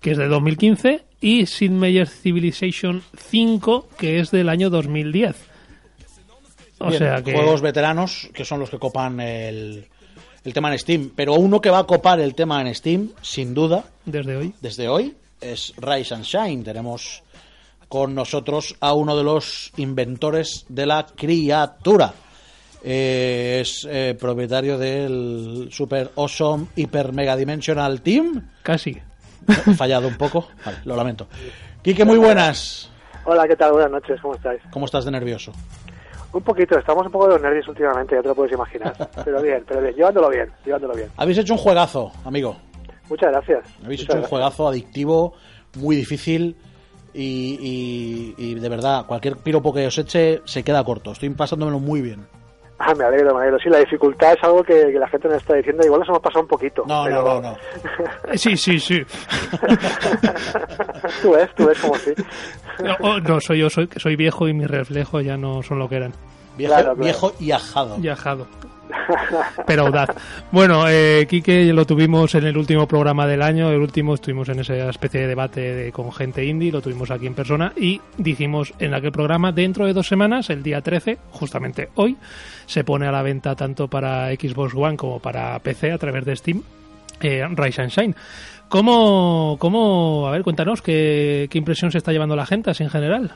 [0.00, 5.36] que es de 2015, y Sid Meier's Civilization 5, que es del año 2010.
[6.78, 7.32] O Bien, sea que...
[7.32, 9.86] juegos veteranos que son los que copan el,
[10.44, 11.10] el tema en Steam.
[11.16, 14.54] Pero uno que va a copar el tema en Steam, sin duda, Desde hoy.
[14.60, 16.62] desde hoy, es Rise and Shine.
[16.62, 17.22] Tenemos
[17.88, 22.14] con nosotros a uno de los inventores de la criatura.
[22.84, 28.50] Eh, es eh, propietario del Super Awesome Hyper Mega Dimensional Team.
[28.62, 28.96] Casi.
[29.48, 30.48] He fallado un poco.
[30.64, 31.26] Vale, lo lamento.
[31.82, 32.90] Quique, muy buenas.
[33.24, 33.72] Hola, ¿qué tal?
[33.72, 34.60] Buenas noches, ¿cómo estáis?
[34.70, 35.52] ¿Cómo estás de nervioso?
[36.32, 38.94] Un poquito, estamos un poco de los nervios últimamente, ya te lo puedes imaginar.
[39.24, 41.08] Pero bien, pero bien, llevándolo bien, llevándolo bien.
[41.16, 42.56] Habéis hecho un juegazo, amigo.
[43.08, 43.60] Muchas gracias.
[43.82, 45.32] Habéis Muchas hecho un juegazo adictivo,
[45.76, 46.56] muy difícil
[47.14, 51.12] y, y- y de verdad, cualquier piropo que os eche se queda corto.
[51.12, 52.26] Estoy pasándomelo muy bien.
[52.80, 53.58] Ah, me alegro, me alegro.
[53.58, 55.84] Sí, la dificultad es algo que, que la gente nos está diciendo.
[55.84, 56.84] Igual nos hemos pasado un poquito.
[56.86, 57.22] No, pero...
[57.22, 57.56] no, no, no.
[58.34, 59.02] Sí, sí, sí.
[61.22, 62.12] tú ves, tú ves como sí.
[62.82, 65.78] No, oh, no, soy yo, soy, que soy viejo y mis reflejos ya no son
[65.80, 66.12] lo que eran.
[66.56, 66.96] Viejo, Claro, claro.
[67.04, 67.96] viejo y ajado.
[67.98, 68.46] Viajado.
[69.66, 70.10] Pero audaz.
[70.50, 73.70] Bueno, eh, Quique lo tuvimos en el último programa del año.
[73.70, 76.72] El último estuvimos en esa especie de debate de- con gente indie.
[76.72, 77.72] Lo tuvimos aquí en persona.
[77.76, 82.16] Y dijimos en aquel programa, dentro de dos semanas, el día 13, justamente hoy,
[82.66, 86.36] se pone a la venta tanto para Xbox One como para PC a través de
[86.36, 86.62] Steam.
[87.20, 88.14] Eh, Rise and Shine.
[88.68, 92.90] ¿Cómo, cómo, a ver, cuéntanos qué, qué impresión se está llevando la gente así en
[92.90, 93.32] general?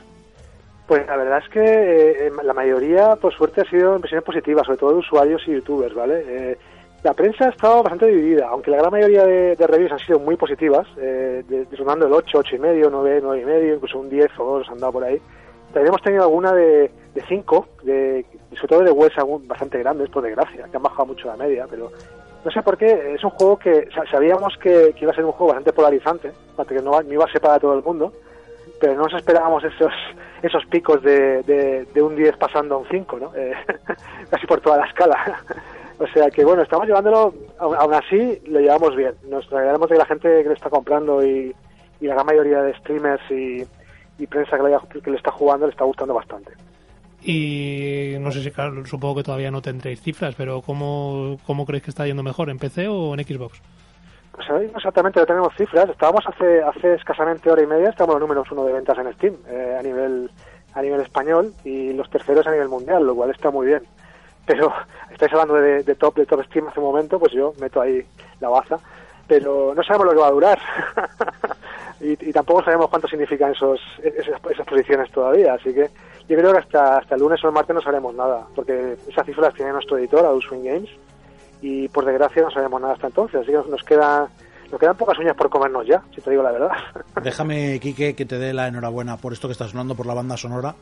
[0.87, 4.77] Pues la verdad es que eh, la mayoría, por suerte, ha sido impresiones positivas, sobre
[4.79, 6.23] todo de usuarios y youtubers, ¿vale?
[6.27, 6.57] Eh,
[7.03, 10.19] la prensa ha estado bastante dividida, aunque la gran mayoría de, de reviews han sido
[10.19, 14.09] muy positivas, eh, de- el 8, 8 y medio, 9, 9 y medio, incluso un
[14.09, 15.21] 10 o 2 han dado por ahí.
[15.73, 19.15] También hemos tenido alguna de, de 5, de, sobre todo de webs
[19.47, 21.91] bastante grandes, por desgracia, que han bajado mucho la media, pero
[22.45, 25.31] no sé por qué, es un juego que sa- sabíamos que, iba a ser un
[25.31, 26.31] juego bastante polarizante,
[26.67, 28.13] que no, no iba a ser para todo el mundo,
[28.79, 29.91] pero no nos esperábamos esos
[30.43, 33.31] esos picos de, de, un 10 pasando a un 5, ¿no?
[33.35, 33.53] Eh,
[34.29, 35.41] casi por toda la escala.
[35.99, 39.13] o sea que bueno, estamos llevándolo, aún, así lo llevamos bien.
[39.29, 41.55] Nos alegramos de que la gente que lo está comprando y,
[42.01, 43.63] y la gran mayoría de streamers y,
[44.19, 46.51] y prensa que, le está jugando le está gustando bastante.
[47.21, 48.51] Y no sé si,
[48.83, 52.49] supongo que todavía no tendréis cifras, pero ¿cómo, ¿cómo creéis que está yendo mejor?
[52.49, 53.61] ¿En PC o en Xbox?
[54.33, 55.89] Pues exactamente no tenemos cifras.
[55.89, 59.35] Estábamos hace hace escasamente hora y media, estamos los números uno de ventas en Steam
[59.47, 60.31] eh, a nivel
[60.73, 63.83] a nivel español y los terceros a nivel mundial, lo cual está muy bien.
[64.47, 64.73] Pero
[65.11, 68.03] estáis hablando de, de top de top Steam hace un momento, pues yo meto ahí
[68.39, 68.79] la baza.
[69.27, 70.59] Pero no sabemos lo que va a durar
[72.01, 75.53] y, y tampoco sabemos cuánto significan esos esas, posiciones todavía.
[75.53, 75.91] Así que
[76.27, 79.25] yo creo que hasta hasta el lunes o el martes no sabremos nada, porque esas
[79.27, 80.89] cifras tiene nuestro editor, Adult Swing Games
[81.65, 84.27] y por desgracia no sabemos nada hasta entonces, así que nos, queda
[84.69, 86.71] nos quedan pocas uñas por comernos ya, si te digo la verdad.
[87.23, 90.35] Déjame, Quique, que te dé la enhorabuena por esto que estás sonando por la banda
[90.35, 90.75] sonora,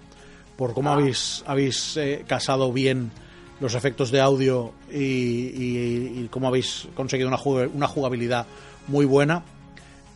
[0.58, 3.12] por cómo habéis, habéis eh, casado bien
[3.60, 8.48] los efectos de audio y, y- y cómo habéis conseguido una, jug- una jugabilidad
[8.88, 9.44] muy buena.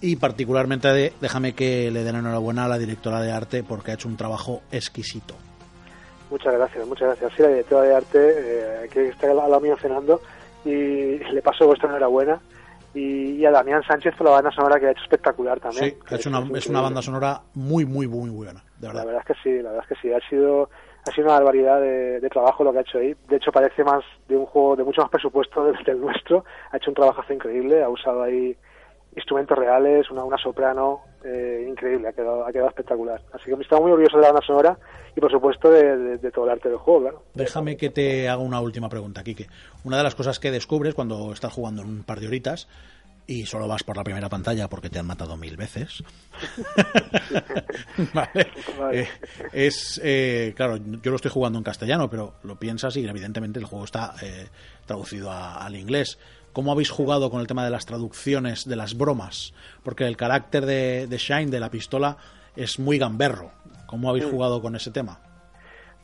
[0.01, 3.91] Y particularmente de- déjame que le dé la enhorabuena a la directora de arte porque
[3.91, 5.35] ha hecho un trabajo exquisito.
[6.29, 7.33] muchas gracias, muchas gracias.
[7.35, 8.17] Sí, la directora de arte,
[8.83, 10.21] eh, que está al lado mío cenando,
[10.65, 12.39] y le paso vuestra enhorabuena.
[12.93, 15.91] Y, y a Damián Sánchez por la banda sonora que ha hecho espectacular también.
[15.91, 19.21] Sí, ha hecho una, es una banda sonora muy, muy, muy buena, de La verdad.
[19.21, 20.69] es que sí, la verdad es que sí, ha sido
[21.07, 23.15] ha sido una barbaridad de, de trabajo lo que ha hecho ahí.
[23.27, 26.45] De hecho parece más de un juego de mucho más presupuesto del, del nuestro.
[26.71, 28.55] Ha hecho un trabajo increíble, ha usado ahí
[29.15, 33.21] instrumentos reales, una, una soprano eh, increíble, ha quedado, ha quedado espectacular.
[33.33, 34.77] Así que me estaba muy orgulloso de la banda sonora
[35.15, 37.23] y por supuesto de, de- de todo el arte del juego, claro.
[37.33, 39.47] Déjame que te haga una última pregunta, Quique.
[39.83, 42.67] Una de las cosas que descubres cuando estás jugando en un par de horitas
[43.27, 46.03] y solo vas por la primera pantalla porque te han matado mil veces.
[48.13, 48.47] Vale.
[48.79, 49.01] Vale.
[49.01, 49.07] Eh,
[49.53, 53.65] es, eh, claro, yo lo estoy jugando en castellano, pero lo piensas y evidentemente el
[53.65, 54.47] juego está eh,
[54.85, 56.17] traducido a- al inglés.
[56.55, 59.53] ¿Cómo habéis jugado con el tema de las traducciones, de las bromas?
[59.83, 62.15] Porque el carácter de, de Shine, de la pistola,
[62.55, 63.51] es muy gamberro.
[63.87, 65.19] ¿Cómo habéis jugado con ese tema?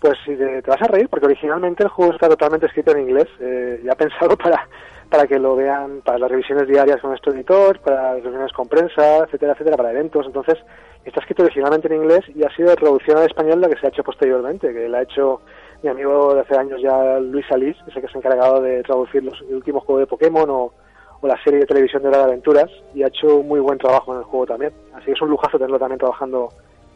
[0.01, 3.81] Pues te vas a reír porque originalmente el juego está totalmente escrito en inglés, eh,
[3.85, 4.67] ya pensado para,
[5.09, 8.67] para que lo vean para las revisiones diarias con nuestro editor, para las reuniones con
[8.67, 10.25] prensa, etcétera, etcétera, para eventos.
[10.25, 10.57] Entonces,
[11.05, 13.89] está escrito originalmente en inglés y ha sido traducción al español la que se ha
[13.89, 15.39] hecho posteriormente, que la ha hecho
[15.83, 18.61] mi amigo de hace años ya, Luis Alís, que es el que se ha encargado
[18.61, 20.73] de traducir los el último juego de Pokémon o,
[21.21, 23.77] o la serie de televisión de Hora de Aventuras y ha hecho un muy buen
[23.77, 24.73] trabajo en el juego también.
[24.93, 26.49] Así que es un lujazo tenerlo también trabajando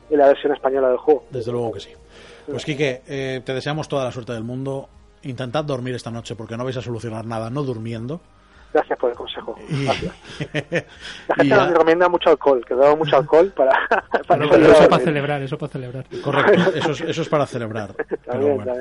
[0.09, 1.23] en la versión española del juego.
[1.29, 1.89] Desde luego que sí.
[2.45, 4.87] Pues Quique, eh, te deseamos toda la suerte del mundo.
[5.23, 8.21] Intentad dormir esta noche porque no vais a solucionar nada no durmiendo.
[8.75, 9.55] Gracias por el consejo.
[9.69, 10.13] Y, Gracias.
[11.29, 13.71] La gente nos recomienda mucho alcohol, que beba mucho alcohol para,
[14.27, 16.05] para que se eso pueda para celebrar, eso para celebrar.
[16.21, 17.95] correcto, eso es, eso es para celebrar.
[17.95, 18.73] Pero También, bueno.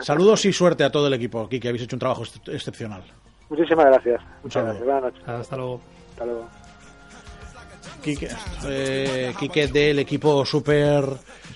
[0.00, 1.68] Saludos y suerte a todo el equipo, Quique.
[1.68, 3.02] Habéis hecho un trabajo ex- excepcional.
[3.48, 4.20] Muchísimas gracias.
[4.42, 4.84] Muchas gracias.
[4.84, 5.28] Buenas noches.
[5.28, 5.80] Hasta luego.
[6.10, 6.48] Hasta luego.
[8.02, 8.28] Quique,
[8.66, 11.04] eh, Quique del equipo Super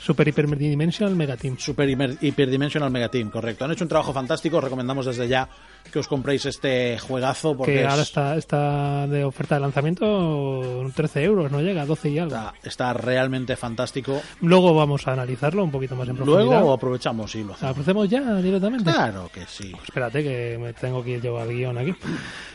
[0.01, 1.57] Super Hyperdimensional Mega Team.
[1.59, 3.65] Super Hyper- Hyperdimensional Mega Team, correcto.
[3.65, 4.59] Han hecho un trabajo fantástico.
[4.59, 5.49] Os recomendamos desde ya
[5.93, 10.89] que os compréis este juegazo porque Que es- ahora está, está de oferta de lanzamiento
[10.95, 12.35] 13 euros, no llega, 12 y algo.
[12.37, 14.21] está, está realmente fantástico.
[14.43, 16.45] Luego vamos a analizarlo un poquito más en profundidad.
[16.45, 17.79] Luego aprovechamos y lo hacemos.
[17.79, 18.93] ¿Hacemos ya directamente?
[18.93, 19.73] Claro que sí.
[19.85, 21.95] Espérate que me tengo que yo al guion aquí.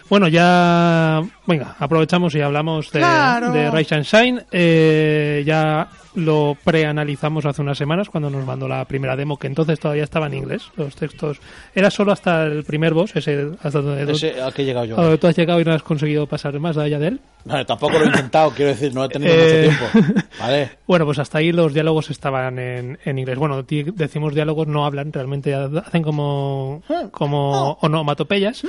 [0.10, 1.22] Bueno, ya...
[1.48, 3.52] Venga, aprovechamos y hablamos de, Claro.
[3.54, 4.46] de Rise and Shine.
[4.52, 9.80] Eh, ya lo preanalizamos hace unas semanas cuando nos mandó la primera demo, que entonces
[9.80, 10.64] todavía estaba en inglés.
[10.76, 11.40] Los textos...
[11.74, 15.00] Era solo hasta el primer boss, ese hasta donde, Ese a que he llegado yo.
[15.00, 17.20] a donde tú has llegado y no has conseguido pasar más allá de él.
[17.46, 19.70] Vale, tampoco lo he intentado, quiero decir, no he tenido Eh.
[19.72, 20.22] mucho tiempo.
[20.40, 20.70] Vale.
[20.86, 23.38] Bueno, pues hasta ahí los diálogos estaban en, en inglés.
[23.40, 28.64] Bueno, decimos diálogos, no hablan, realmente hacen como, como onomatopeyas.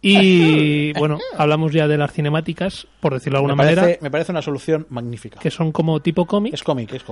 [0.00, 4.10] Y bueno, hablamos ya de las cinemáticas, por decirlo de Me alguna parece, manera, me
[4.10, 5.38] parece una solución magnífica.
[5.40, 7.04] que son como tipo cómic, Es cómic, es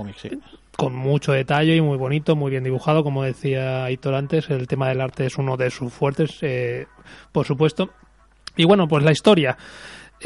[0.75, 3.03] con mucho detalle y muy bonito, muy bien dibujado.
[3.03, 6.87] Como decía Hitor antes, el tema del arte es uno de sus fuertes, eh,
[7.31, 7.89] por supuesto.
[8.55, 9.57] Y bueno, pues la historia.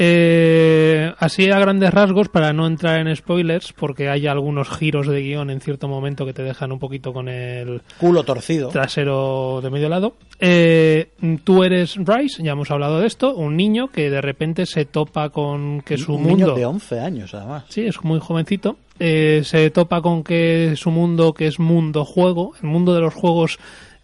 [0.00, 5.20] Eh, así a grandes rasgos, para no entrar en spoilers, porque hay algunos giros de
[5.20, 8.68] guion en cierto momento que te dejan un poquito con el Culo torcido.
[8.68, 10.14] trasero de medio lado.
[10.38, 11.10] Eh,
[11.42, 15.30] tú eres Rice, ya hemos hablado de esto, un niño que de repente se topa
[15.30, 16.46] con que su un mundo...
[16.46, 17.64] niño de 11 años, además.
[17.68, 18.76] Sí, es muy jovencito.
[19.00, 23.14] Eh, se topa con que su mundo, que es mundo juego, el mundo de los
[23.14, 23.58] juegos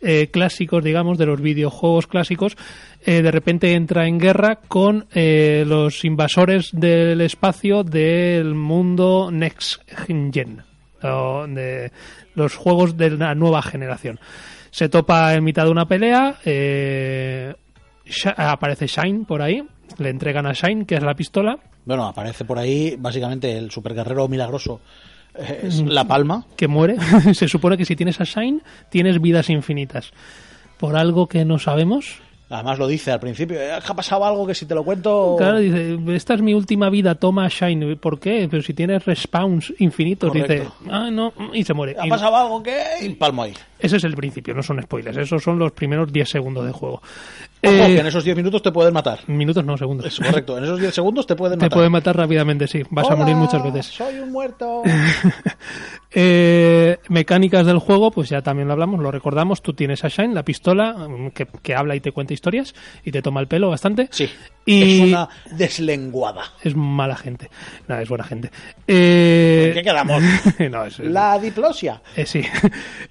[0.04, 2.56] eh, clásicos, digamos, de los videojuegos clásicos,
[3.04, 9.82] eh, de repente entra en guerra con eh, los invasores del espacio del mundo Next
[10.06, 10.62] Gen,
[12.34, 14.20] los juegos de la nueva generación.
[14.70, 17.54] Se topa en mitad de una pelea, eh,
[18.36, 19.62] aparece Shine por ahí,
[19.98, 24.26] le entregan a Shine, que es la pistola, Bueno, aparece por ahí básicamente el superguerrero
[24.28, 24.80] milagroso.
[25.34, 26.46] Es la palma.
[26.56, 26.96] que muere.
[27.34, 28.60] Se supone que si tienes a Shine,
[28.90, 30.12] tienes vidas infinitas.
[30.78, 32.18] Por algo que no sabemos.
[32.50, 33.58] Además lo dice al principio.
[33.58, 35.34] "Eh, Ha pasado algo que si te lo cuento...
[35.38, 37.96] Claro, dice, esta es mi última vida, toma a Shine.
[37.96, 38.46] ¿Por qué?
[38.50, 40.74] Pero si tienes respawns infinitos, dice, Correcto.
[40.90, 41.96] ah, no, y se muere.
[41.98, 42.76] ha Y pasado algo que...
[43.02, 43.54] Y palmo ahí.
[43.78, 47.02] ese es el principio, no son spoilers, esos son los primeros 10 segundos de juego.
[47.64, 49.20] Ojo, Eh, que en esos 10 minutos te pueden matar.
[49.26, 50.06] Minutos no, segundos.
[50.06, 51.76] Es correcto, en esos 10 segundos te pueden Te matar.
[51.76, 52.82] pueden matar rápidamente, sí.
[52.90, 53.86] Vas a morir muchas veces.
[53.86, 54.82] Soy un muerto.
[56.16, 59.62] Eh, mecánicas del juego, pues ya también lo hablamos, lo recordamos.
[59.62, 62.72] Tú tienes a Shine, la pistola, mm, que, que habla y te cuenta historias
[63.04, 64.06] y te toma el pelo bastante.
[64.12, 64.30] Sí.
[64.64, 66.42] Y Es una deslenguada.
[66.62, 67.50] es mala gente.
[67.88, 68.50] Nada, es buena gente.
[68.86, 70.22] Eh, ¿En qué quedamos?
[70.70, 72.00] no, es, La diplosia.
[72.24, 72.42] sí.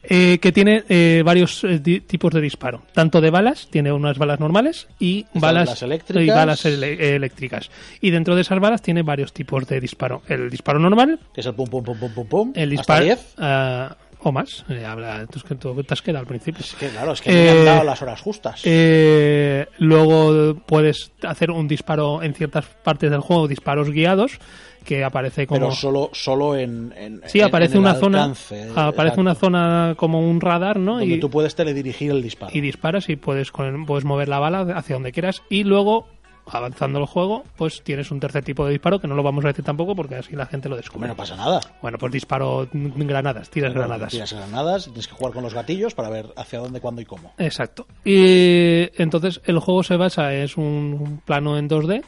[0.07, 1.65] Que tiene varios
[2.07, 2.83] tipos de disparo.
[2.93, 6.23] Tanto de balas, tiene unas balas normales y Están balas las eléctricas.
[6.23, 7.71] y balas ele- eléctricas.
[8.01, 10.21] Y dentro de esas balas tiene varios tipos de disparo.
[10.27, 12.51] El disparo normal, Que es el pum pum pum pum pum pum.
[12.55, 13.33] el Hasta disparo 10.
[13.39, 14.63] ah, o más.
[14.69, 16.61] Eh, habla, tú tú te has quedado al principio.
[16.63, 18.61] Es que claro, es que me han Eh, dado las horas justas.
[18.63, 24.39] Eh, luego puedes hacer un disparo en ciertas partes del juego, disparos guiados,
[24.83, 25.59] que aparece como...
[25.59, 29.35] pero solo, solo en, en- Sí, en- aparece en una zona, alcance, aparece exacto, una
[29.35, 30.99] zona como un radar, ¿no?
[30.99, 32.51] donde Y, tú puedes teledirigir el disparo.
[32.55, 36.07] y disparas y puedes puedes mover la bala hacia donde quieras y luego
[36.45, 39.47] avanzando el juego, pues tienes un tercer tipo de disparo que no lo vamos a
[39.47, 41.07] decir tampoco porque así la gente lo descubre.
[41.07, 41.61] No pasa nada.
[41.81, 44.11] Bueno, pues disparo granadas, tiras granadas.
[44.11, 47.31] Tiras granadas, tienes que jugar con los gatillos para ver hacia dónde, cuándo y cómo.
[47.37, 47.87] Exacto.
[48.03, 52.03] Y entonces el juego se basa, es un plano en 2D.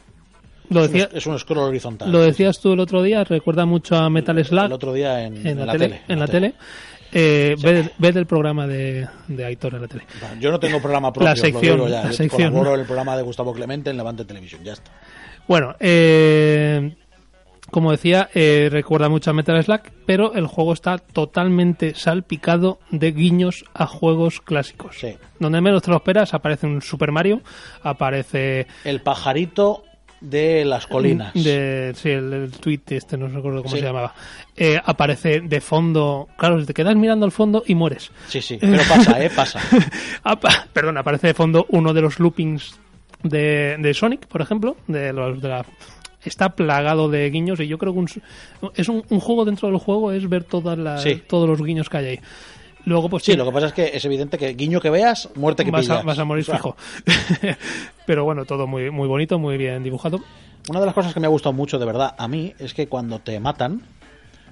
[0.70, 2.10] Lo, Es un- decía, es un scroll horizontal.
[2.10, 5.46] lo decías tú el otro día, recuerda mucho a Metal Slug El otro día en,
[5.46, 6.00] en, la, tele.
[6.08, 6.54] en la tele.
[7.12, 10.04] Eh, ve, ve del programa de, de Aitor en la tele.
[10.40, 12.04] Yo no tengo programa propio, La lo sección, digo ya.
[12.04, 12.50] la sección.
[12.50, 14.90] colaboro en el programa de Gustavo Clemente en Levante Televisión, ya está.
[15.46, 16.94] Bueno, eh,
[17.70, 23.12] como decía, eh, recuerda mucho a Metal Slug, pero el juego está totalmente salpicado de
[23.12, 24.96] guiños a juegos clásicos.
[24.98, 25.16] Sí.
[25.38, 27.40] Donde menos te lo esperas, aparece un Super Mario,
[27.82, 29.84] aparece El pajarito
[30.20, 31.32] de las colinas.
[31.34, 33.80] De, sí, el, el tweet este, no recuerdo cómo Sí.
[33.80, 34.14] se llamaba.
[34.56, 36.28] Eh, aparece de fondo.
[36.38, 38.10] Claro, te quedas mirando al fondo y mueres.
[38.28, 39.30] Sí, sí, pero pasa, ¿eh?
[39.36, 39.60] Pasa.
[40.72, 42.78] Perdón, aparece de fondo uno de los loopings
[43.22, 44.76] de, de Sonic, por ejemplo.
[44.86, 45.66] De los de la,
[46.24, 48.08] está plagado de guiños y yo creo que un-
[48.74, 51.22] es un, un juego dentro del juego es ver todas las, Sí.
[51.28, 52.20] todos los guiños que hay ahí.
[52.86, 55.64] Luego, pues Sí, lo que pasa es que es evidente que guiño que veas, muerte
[55.64, 56.04] que vas, a, pillas.
[56.04, 56.76] vas a morir O sea, fijo.
[58.06, 60.20] Pero bueno, todo muy, muy bonito, muy bien dibujado.
[60.68, 62.86] Una de las cosas que me ha gustado mucho, de verdad, a mí, es que
[62.86, 63.82] cuando te matan,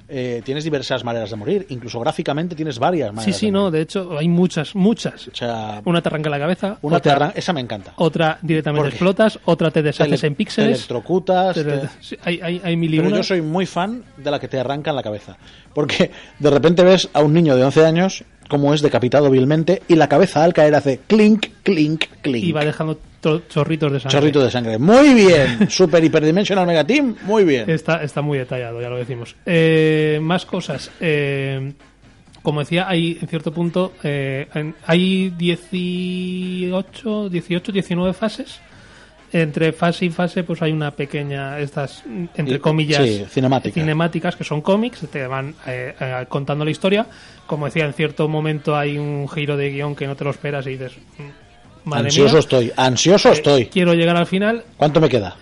[0.08, 1.66] eh, tienes diversas maneras de morir.
[1.70, 3.72] Incluso gráficamente tienes varias maneras Sí, sí, de no, morir.
[3.72, 5.28] de hecho hay muchas, muchas.
[5.28, 7.92] O sea, Una te arranca la cabeza, una te otra, arran- esa me encanta.
[7.96, 10.70] otra directamente explotas, otra te deshaces Te en píxeles.
[10.72, 11.54] Te electrocutas.
[11.54, 13.16] te- te- sí, hay, hay, hay mil y Pero una.
[13.18, 15.36] yo soy muy fan de la que te arranca en la cabeza.
[15.72, 19.96] Porque de repente ves a un niño de 11 años como es decapitado vilmente y
[19.96, 22.44] la cabeza al caer hace clink, clink, clink.
[22.44, 22.98] Y va dejando
[23.48, 24.18] chorritos de sangre.
[24.18, 24.78] Chorrito de sangre.
[24.78, 25.58] Muy bien.
[25.70, 27.16] Super Hyperdimensional Mega Team.
[27.22, 27.70] Muy bien.
[27.70, 29.36] Está, está muy detallado, ya lo decimos.
[29.46, 30.90] Eh, más cosas.
[31.00, 31.72] Eh,
[32.42, 34.46] como decía, hay en cierto punto, eh,
[34.86, 38.60] hay 18, 18, 19 fases.
[39.36, 42.04] Entre fase y fase, pues hay una pequeña, estas,
[42.36, 43.74] entre comillas, sí, cinemática.
[43.80, 47.04] cinemáticas, que son cómics, te van eh, eh, contando la historia.
[47.44, 50.64] Como decía, en cierto momento hay un giro de guion que no te lo esperas
[50.68, 52.72] y dices, "Mm, madre ansioso mía, estoy.
[52.76, 53.66] Ansioso eh, estoy.
[53.66, 54.62] quiero llegar al final.
[54.76, 55.34] ¿Cuánto me queda?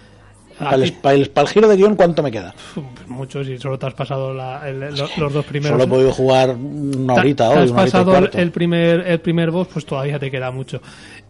[0.58, 2.54] Para el, para el- para el giro de guion, ¿cuánto me queda?
[2.76, 5.72] Uf, Muchos y solo te has pasado la- el- lo- los dos primeros.
[5.74, 9.00] Solo he podido jugar una Te- horita te hoy, has horita y pasado el primer
[9.06, 10.80] el primer boss, pues todavía te queda mucho.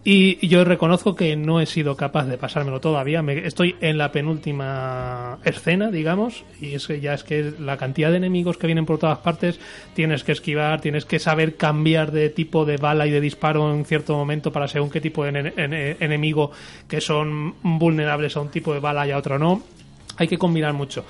[0.04, 3.22] Y yo reconozco que no he sido capaz de pasármelo todavía.
[3.22, 8.10] Me- estoy en la penúltima escena, digamos, y es que ya es que la cantidad
[8.10, 9.60] de enemigos que vienen por todas partes,
[9.94, 13.84] tienes que esquivar, tienes que saber cambiar de tipo de bala y de disparo en
[13.84, 16.50] cierto momento para según qué tipo de ene- ene- enemigo
[16.88, 19.62] que son vulnerables a un tipo de bala y a otro no.
[20.16, 21.04] Hay que combinar mucho.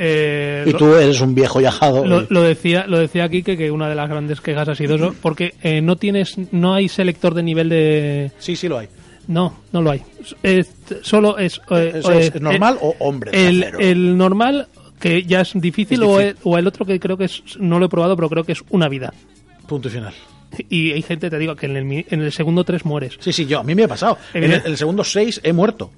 [0.00, 2.06] Eh, Y tú eres un viejo yajado.
[2.06, 4.94] lo, lo decía lo decía aquí que, que una de las grandes quejas ha sido
[4.94, 8.88] eso porque eh, no tienes no hay selector de nivel de Sí, sí lo hay.
[9.26, 10.02] no no lo hay
[10.42, 10.70] Es-
[11.02, 13.78] solo es, eh, ¿Es- es eh, normal el- o hombre de el, acero?
[13.80, 14.68] el normal
[15.00, 17.78] que ya es difícil, Es O, el, o el otro que creo que es no
[17.78, 19.12] lo he probado pero creo que es una vida
[19.66, 20.14] Punto y final.
[20.68, 23.32] y hay gente te digo que en el, mi- en el segundo tres mueres Sí,
[23.32, 24.16] sí, yo, a mí me ha pasado.
[24.32, 25.90] En el, el segundo 6 he muerto.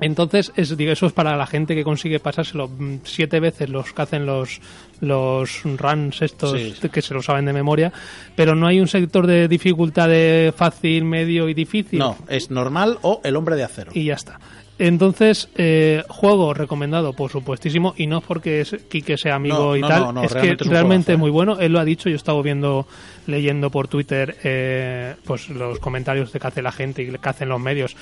[0.00, 3.92] Entonces, es, digo, eso es para la gente que consigue pasárselo mm, siete veces los
[3.92, 4.60] que hacen los,
[5.00, 6.88] los runs estos sí.
[6.90, 7.92] que se lo saben de memoria,
[8.34, 11.98] pero no hay un sector de dificultad de fácil, medio y difícil.
[11.98, 13.90] No, es normal o el hombre de acero.
[13.94, 14.38] Y ya está.
[14.78, 19.80] Entonces, eh, juego recomendado, por supuestísimo, y no porque es, Quique sea amigo No, y
[19.80, 21.16] no, tal, no, es que realmente es realmente juegazo, ¿eh?
[21.16, 21.58] muy bueno.
[21.58, 22.86] Él lo ha dicho, yo he estado viendo,
[23.26, 27.48] leyendo por Twitter eh, pues los comentarios de que hace la gente y que hacen
[27.48, 27.96] los medios.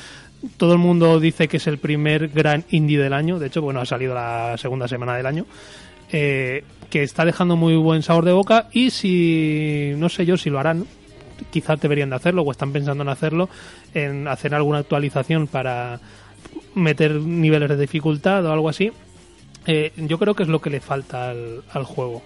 [0.57, 3.81] Todo el mundo dice que es el primer gran indie del año, de hecho, bueno,
[3.81, 5.47] ha salido la segunda semana del año.
[6.11, 10.49] eh, que está dejando muy buen sabor de boca y si no sé yo si
[10.49, 10.87] lo harán
[11.51, 13.49] quizás deberían de hacerlo o están pensando en hacerlo
[13.95, 15.99] en hacer alguna actualización para
[16.75, 18.91] meter niveles de dificultad o algo así
[19.67, 22.23] eh, yo creo que es lo que le falta al, al juego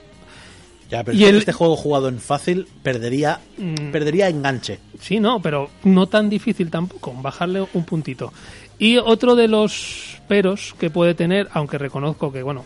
[0.90, 3.90] Ya, pero Y es que el- este juego jugado en fácil perdería, Mm.
[3.92, 4.78] perdería enganche.
[4.98, 8.32] Sí, no, pero no tan difícil tampoco, bajarle un puntito.
[8.78, 12.64] Y otro de los peros que puede tener, aunque reconozco que, bueno,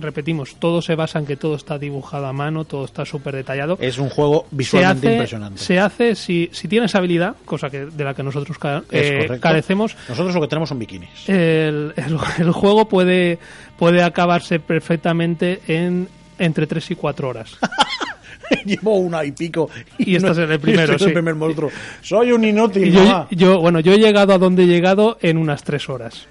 [0.00, 3.78] repetimos, todo se basa en que todo está dibujado a mano, todo está súper detallado.
[3.80, 5.58] Es un juego se visualmente hace, impresionante.
[5.62, 9.96] se hace si, si tienes habilidad, cosa que de la que nosotros ca- eh, carecemos,
[10.08, 11.28] Nosotros lo que tenemos son bikinis.
[11.28, 13.38] el, el- el juego puede,
[13.78, 16.08] puede acabarse perfectamente en
[16.38, 17.56] entre 3 y 4 horas.
[18.64, 19.68] Llevo una y pico.
[19.98, 21.14] Y este es el primero, este es el sí.
[21.14, 21.70] primer monstruo.
[22.02, 22.88] Soy un inútil,
[23.30, 26.28] Y yo, bueno, yo he llegado a donde he llegado en unas tres horas.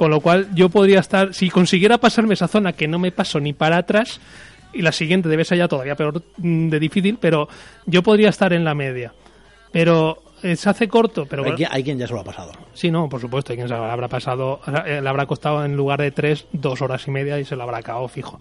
[0.00, 3.38] Con lo cual, yo podría estar, si consiguiera pasarme esa zona que no me paso
[3.38, 4.18] ni para atrás,
[4.72, 7.50] y la siguiente debe ser ya todavía peor mm, de difícil, pero
[7.84, 9.12] yo podría estar en la media.
[9.70, 12.52] Pero se hace corto, pero hay, hay quien ya se lo ha pasado.
[12.72, 15.76] sí, no, por supuesto, hay quien se lo habrá pasado, eh, le habrá costado en
[15.76, 18.40] lugar de tres, dos horas y media y se lo habrá acabado fijo.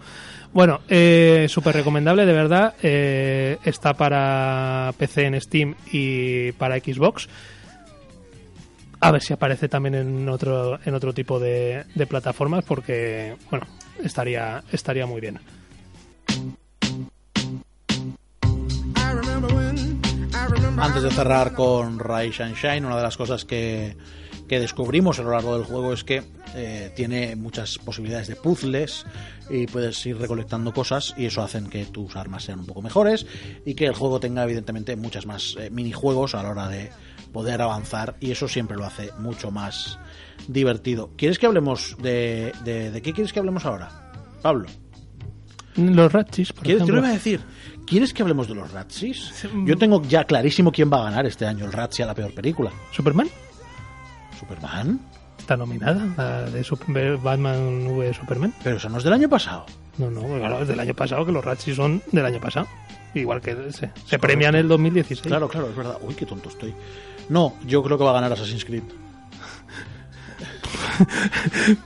[0.54, 2.76] Bueno, eh, súper recomendable, de verdad.
[2.82, 7.28] eh, está para PC en Steam y para Xbox.
[9.02, 13.66] A ver si aparece también en otro, en otro tipo de, plataformas, porque, bueno,
[14.04, 15.40] estaría, estaría muy bien.
[20.78, 23.96] Antes de cerrar con Rise and una de las cosas que,
[24.50, 26.24] que descubrimos a lo largo del juego es que
[26.56, 29.06] eh, tiene muchas posibilidades de puzzles
[29.50, 33.28] y puedes ir recolectando cosas y eso hacen que tus armas sean un poco mejores
[33.66, 36.90] y que el juego tenga evidentemente muchas más eh, minijuegos a la hora de
[37.32, 40.00] poder avanzar y eso siempre lo hace mucho más
[40.48, 41.12] divertido.
[41.18, 44.12] ¿Quieres que hablemos de, de, de qué quieres que hablemos ahora?
[44.42, 44.68] Pablo.
[45.76, 46.96] Los Ratchis, por ¿Quieres, ejemplo.
[46.96, 47.40] lo iba a decir.
[47.86, 49.32] ¿Quieres que hablemos de los Ratsis?
[49.66, 52.34] Yo tengo ya clarísimo quién va a ganar este año el Ratsi a la peor
[52.34, 52.72] película.
[52.92, 53.28] ¿Superman?
[54.40, 55.00] ¿Superman?
[55.38, 58.54] Está nominada, la de Super- Batman v Superman.
[58.64, 59.66] Pero eso no es del año pasado.
[59.98, 62.68] No, no, claro, es del año pasado, que los Ratchis son del año pasado.
[63.16, 65.22] Igual que se, se premian en el 2016.
[65.28, 65.98] Claro, claro, es verdad.
[66.02, 66.74] Uy, qué tonto estoy.
[67.30, 68.84] No, yo creo que va a ganar Assassin's Creed.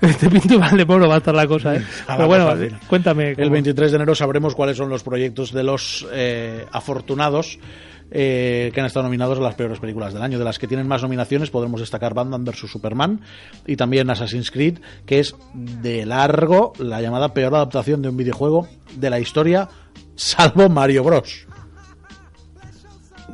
[0.02, 1.84] Este pinto vale poro va a estar la cosa, ¿eh?
[2.08, 2.76] A la Pero bueno, fácil.
[2.88, 3.30] cuéntame.
[3.30, 7.60] El cómo- 23 de enero sabremos cuáles son los proyectos de los eh, afortunados
[8.12, 10.39] eh, que han estado nominados a las peores películas del año.
[10.39, 12.70] De las que tienen más nominaciones podremos destacar Batman vs.
[12.72, 13.22] Superman
[13.68, 18.68] y también Assassin's Creed, que es de largo la llamada peor adaptación de un videojuego
[18.96, 19.70] de la historia,
[20.16, 21.48] salvo Mario Bros.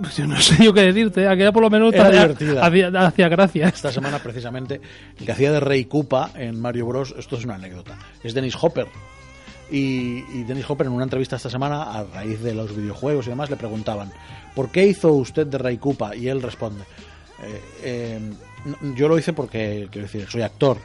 [0.01, 2.65] Pues yo no sé yo qué decirte, aquella por lo menos Era hacía- divertida.
[2.65, 3.67] hacía, hacía gracia.
[3.67, 4.79] Esta semana, precisamente,
[5.19, 7.13] el que hacía de Rey Koopa en Mario Bros.
[7.17, 7.97] Esto es una anécdota.
[8.23, 8.87] Es Dennis Hopper.
[9.71, 13.29] Y, y Dennis Hopper, en una entrevista esta semana, a raíz de los videojuegos y
[13.29, 14.11] demás, le preguntaban:
[14.55, 16.15] ¿Por qué hizo usted de Rey Koopa?
[16.15, 16.83] Y él responde:
[17.43, 18.19] eh, eh,
[18.65, 20.77] no, Yo lo hice porque, quiero decir, soy actor.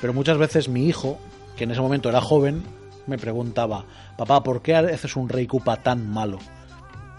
[0.00, 1.18] Pero muchas veces mi hijo,
[1.56, 2.62] que en ese momento era joven,
[3.06, 3.84] me preguntaba:
[4.16, 6.38] Papá, ¿por qué haces un Rey Koopa tan malo?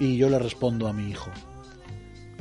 [0.02, 1.30] Y yo le respondo a mi hijo: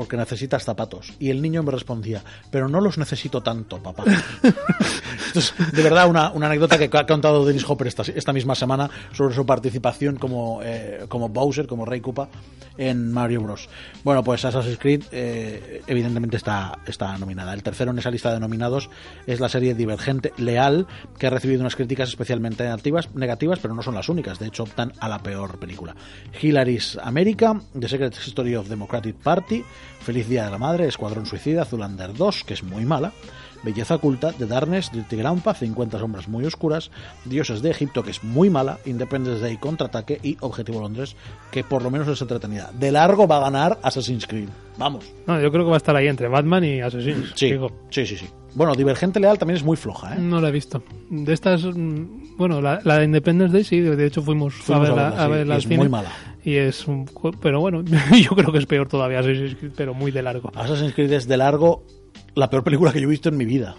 [0.01, 1.13] porque necesitas zapatos.
[1.19, 4.05] Y el niño me respondía, pero no los necesito tanto, papá.
[5.75, 9.35] De verdad, una, una anécdota que ha contado Dennis Hopper esta, esta misma semana sobre
[9.35, 12.31] su participación como, eh, como Bowser, como Rey Koopa
[12.79, 13.69] en Mario Bros.
[14.03, 17.53] Bueno, pues Assassin's Creed eh, evidentemente está, está nominada.
[17.53, 18.89] El tercero en esa lista de nominados
[19.27, 20.87] es la serie Divergente Leal,
[21.19, 24.39] que ha recibido unas críticas especialmente negativas, negativas pero no son las únicas.
[24.39, 25.95] De hecho, optan a la peor película.
[26.41, 29.63] Hillary's America, The Secret History of Democratic Party,
[30.01, 33.13] Feliz Día de la Madre, Escuadrón Suicida, Zulander 2, que es muy mala,
[33.63, 36.91] Belleza Oculta, The Darkness, Dirty Grandpa, 50 Sombras Muy Oscuras,
[37.25, 41.17] Dioses de Egipto, que es muy mala, Independence Day, Contraataque y Objetivo Londres,
[41.51, 42.71] que por lo menos es entretenida.
[42.73, 44.49] De largo va a ganar Assassin's Creed.
[44.79, 45.05] Vamos.
[45.27, 47.33] No, yo creo que va a estar ahí entre Batman y Assassins.
[47.35, 47.71] Sí, digo.
[47.91, 48.27] sí, sí, sí.
[48.55, 50.19] Bueno, Divergente Leal también es muy floja, ¿eh?
[50.19, 50.83] No la he visto.
[51.09, 54.93] De estas, mm, bueno, la, la de Independence Day sí, de hecho fuimos, Fuimos a
[54.93, 55.77] a verla, a sí, verla y al es cine.
[55.79, 56.11] muy mala.
[56.43, 57.09] Y es un,
[57.41, 57.83] pero bueno,
[58.23, 60.51] yo creo que es peor todavía, Assassin's Creed, pero muy de largo.
[60.55, 61.85] Assassin's Creed es de largo
[62.35, 63.75] la peor película que yo he visto en mi vida.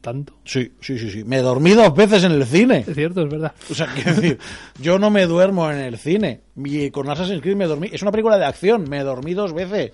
[0.00, 0.32] Tanto.
[0.44, 1.24] Sí, sí, sí, sí.
[1.24, 2.84] Me dormí dos veces en el cine.
[2.86, 3.52] Es cierto, es verdad.
[3.70, 4.38] O sea, quiero decir,
[4.80, 6.40] yo no me duermo en el cine.
[6.56, 7.90] Y con Assassin's Creed me dormí.
[7.92, 8.84] Es una película de acción.
[8.88, 9.92] Me dormí dos veces.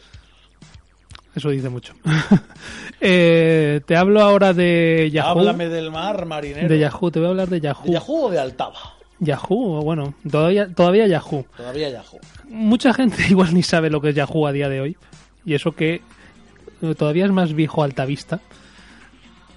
[1.36, 1.94] Eso dice mucho.
[2.98, 5.40] Eh, te hablo ahora de Yahoo.
[5.40, 6.66] Háblame del mar, marinero.
[6.66, 7.84] De Yahoo, te voy a hablar de Yahoo.
[7.84, 8.94] ¿De Yahoo o de Altava?
[9.20, 11.44] Yahoo, bueno, todavía, todavía Yahoo.
[11.58, 12.18] Todavía Yahoo.
[12.48, 14.96] Mucha gente igual ni sabe lo que es Yahoo a día de hoy.
[15.44, 16.00] Y eso que
[16.80, 18.40] eh, todavía es más viejo Altavista.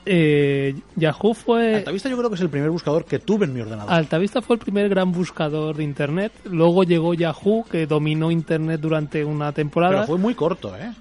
[0.05, 1.75] Eh, Yahoo fue...
[1.75, 3.91] Altavista yo creo que es el primer buscador que tuve en mi ordenador.
[3.91, 6.33] Altavista fue el primer gran buscador de Internet.
[6.43, 9.93] Luego llegó Yahoo, que dominó Internet durante una temporada.
[9.93, 10.91] Pero fue muy corto, ¿eh?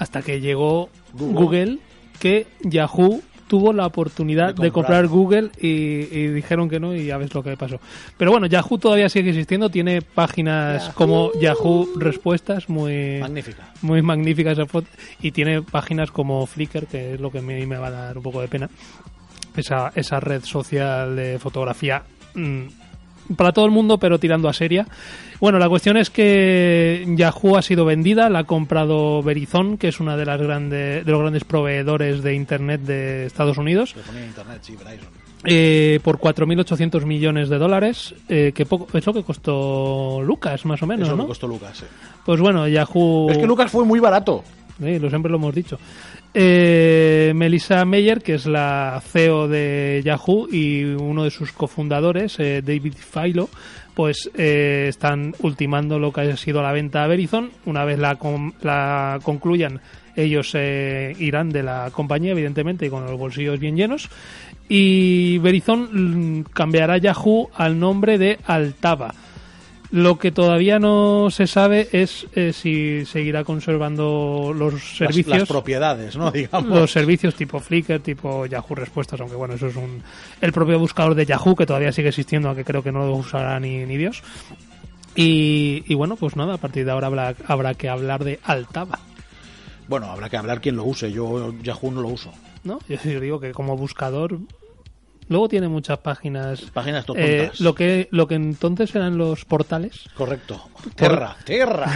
[0.00, 1.34] Hasta que llegó Google.
[1.34, 1.78] Google,
[2.18, 5.08] que Yahoo tuvo la oportunidad De de comprar.
[5.08, 7.80] Google y, y dijeron que no y ya ves lo que pasó.
[8.16, 13.72] Pero bueno, Yahoo todavía sigue existiendo, tiene páginas como Yahoo Respuestas muy Magnífica.
[13.82, 14.86] muy magníficas esa foto,
[15.20, 18.22] y tiene páginas como Flickr, que es lo que me, me va a dar un
[18.22, 18.70] poco de pena.
[19.56, 22.62] Esa, esa red social de fotografía mm,
[23.36, 24.86] para todo el mundo, pero tirando a seria.
[25.40, 30.00] Bueno, la cuestión es que Yahoo ha sido vendida, la ha comprado Verizon, que es
[30.00, 34.76] una de las grandes de los grandes proveedores de internet de Estados Unidos, internet, sí,
[34.76, 35.08] Verizon.
[35.44, 40.82] eh, por 4.800 millones de dólares, eh, que poco, es lo que costó Lucas, más
[40.82, 41.22] o menos, Eso ¿no?
[41.22, 41.84] me costó Lucas, sí.
[42.26, 43.30] Pues bueno, Yahoo...
[43.30, 44.44] Es que Lucas fue muy barato.
[44.78, 45.78] Sí, lo siempre lo hemos dicho.
[46.32, 52.62] Eh, Melissa Meyer, que es la CEO de Yahoo y uno de sus cofundadores, eh,
[52.62, 53.48] David Filo,
[53.94, 57.50] pues eh, están ultimando lo que ha sido la venta a Verizon.
[57.66, 58.16] Una vez la,
[58.62, 59.80] la concluyan,
[60.16, 64.08] ellos eh, irán de la compañía, evidentemente, y con los bolsillos bien llenos.
[64.68, 69.12] Y Verizon mm, cambiará Yahoo al nombre de Altava.
[69.92, 75.38] Lo que todavía no se sabe es eh, si seguirá conservando los Las, servicios.
[75.40, 76.30] las propiedades, ¿no?
[76.32, 76.70] Digamos.
[76.70, 80.00] los servicios tipo Flickr, tipo Yahoo Respuestas, aunque bueno, eso es un
[80.40, 83.58] el propio buscador de Yahoo que todavía sigue existiendo, aunque creo que no lo usará
[83.58, 84.22] ni, ni Dios.
[85.16, 89.00] Y, y bueno, pues nada, a partir de ahora habrá, habrá que hablar de Altava,
[89.88, 91.10] Bueno, habrá que hablar quien lo use.
[91.10, 92.32] Yo Yahoo no lo uso.
[92.62, 92.78] ¿no?
[92.88, 94.38] Yo, yo digo que como buscador
[95.30, 97.24] luego tiene muchas páginas Páginas tontas.
[97.26, 100.68] eh, lo que lo que entonces eran los portales Correcto.
[100.94, 101.90] Terra, Terra.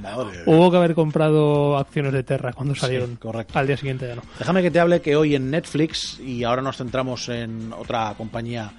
[0.00, 0.42] Madre.
[0.46, 3.58] hubo que haber comprado acciones de Terra cuando Sí, salieron correcto.
[3.58, 6.62] al día siguiente ya no Déjame que te hable que hoy en Netflix, y ahora
[6.62, 8.70] nos centramos en otra compañía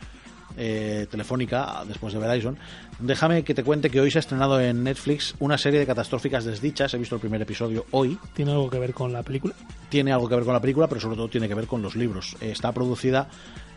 [0.57, 2.57] eh, telefónica después de Verizon,
[2.99, 6.43] déjame que te cuente que hoy se ha estrenado en Netflix una serie de catastróficas
[6.43, 6.93] desdichas.
[6.93, 8.17] He visto el primer episodio hoy.
[8.33, 9.53] tiene algo que ver con la película
[9.89, 11.95] Tiene algo que ver con la película, pero sobre todo tiene que ver con los
[11.95, 12.35] libros.
[12.41, 13.29] Eh, está producida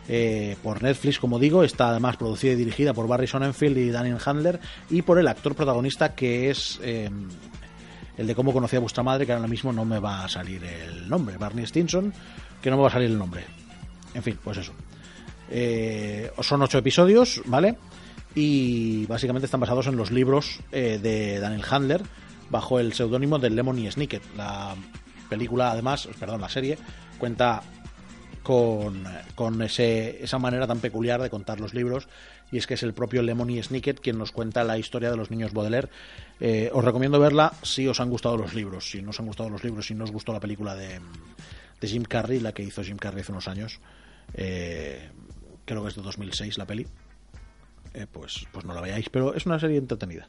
[0.07, 4.17] eh, por Netflix, como digo, está además producida y dirigida por Barry Sonnenfeld y Daniel
[4.23, 7.09] Handler y por el actor protagonista que es eh,
[8.17, 10.63] el de cómo conocí a vuestra madre, que ahora mismo no me va a salir
[10.63, 12.13] el nombre, Barney Stinson,
[12.61, 13.43] que no me va a salir el nombre.
[14.13, 14.73] En fin, pues eso.
[15.49, 17.77] Eh, son ocho episodios, ¿vale?
[18.35, 22.01] Y básicamente están basados en los libros eh, de Daniel Handler
[22.49, 24.23] bajo el seudónimo de Lemony Snicket.
[24.35, 24.75] La
[25.29, 26.77] película, además, perdón, la serie,
[27.17, 27.63] cuenta
[28.43, 29.03] con,
[29.35, 32.07] con ese, esa manera tan peculiar de contar los libros
[32.51, 35.31] y es que es el propio Lemony Snicket quien nos cuenta la historia de los
[35.31, 35.89] niños Baudelaire.
[36.39, 39.49] Eh, os recomiendo verla si os han gustado los libros, si no os han gustado
[39.49, 40.99] los libros, si no os gustó la película de,
[41.81, 43.79] de Jim Carrey, la que hizo Jim Carrey hace unos años.
[44.35, 45.09] Eh,
[45.65, 46.85] creo que es de 2006 la peli.
[47.93, 50.27] Eh, pues, pues no la veáis, pero es una serie entretenida.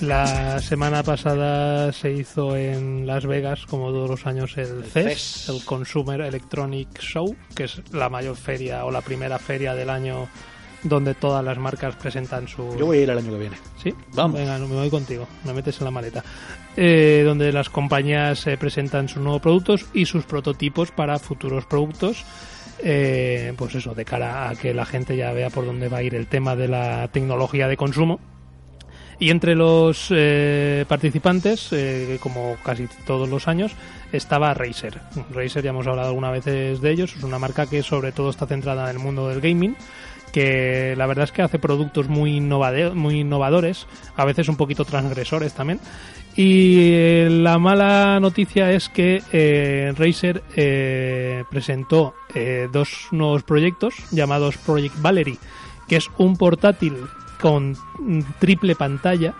[0.00, 5.48] La semana pasada se hizo en Las Vegas, como todos los años, el, CES, CES.
[5.50, 10.28] el Consumer Electronic Show, que es la mayor feria o la primera feria del año
[10.82, 12.76] donde todas las marcas presentan su...
[12.78, 13.56] Yo voy a ir el año que viene.
[13.82, 14.38] Sí, Vamos.
[14.38, 16.24] Venga, no, me voy contigo, me metes en la maleta.
[16.76, 22.24] Eh, donde las compañías eh, presentan sus nuevos productos y sus prototipos para futuros productos.
[22.82, 26.02] eh, pues eso, de cara a que la gente ya vea por dónde va a
[26.02, 28.18] ir el tema de la tecnología de consumo.
[29.20, 33.72] Y entre los eh, participantes, eh, como casi todos los años,
[34.12, 34.98] estaba Razer.
[35.30, 38.46] Razer, ya hemos hablado algunas veces de ellos, es una marca que sobre todo está
[38.46, 39.76] centrada en el mundo del gaming,
[40.32, 45.80] que la verdad es que hace productos muy, innovadores, a veces un poquito transgresores también.
[46.34, 50.42] Y eh, la mala noticia es que eh, Razer
[51.50, 52.14] presentó
[52.72, 55.36] dos nuevos proyectos llamados Project Valerie,
[55.88, 56.96] que es un portátil
[57.40, 57.76] con
[58.38, 59.34] triple pantalla.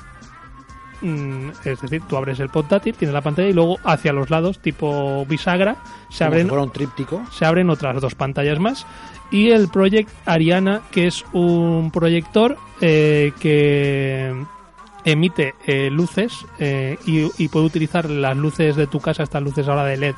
[1.03, 4.59] Mm, Es decir, tú abres el portátil, tienes la pantalla y luego hacia los lados,
[4.61, 5.76] tipo bisagra,
[6.11, 7.22] se abren si fuera un tríptico.
[7.30, 8.86] se abren otras dos pantallas más.
[9.30, 14.34] Y el Project Ariana, que es un proyector eh, que
[15.05, 19.68] emite eh, luces eh, y, y puede utilizar las luces de tu casa, estas luces
[19.68, 20.14] ahora de LED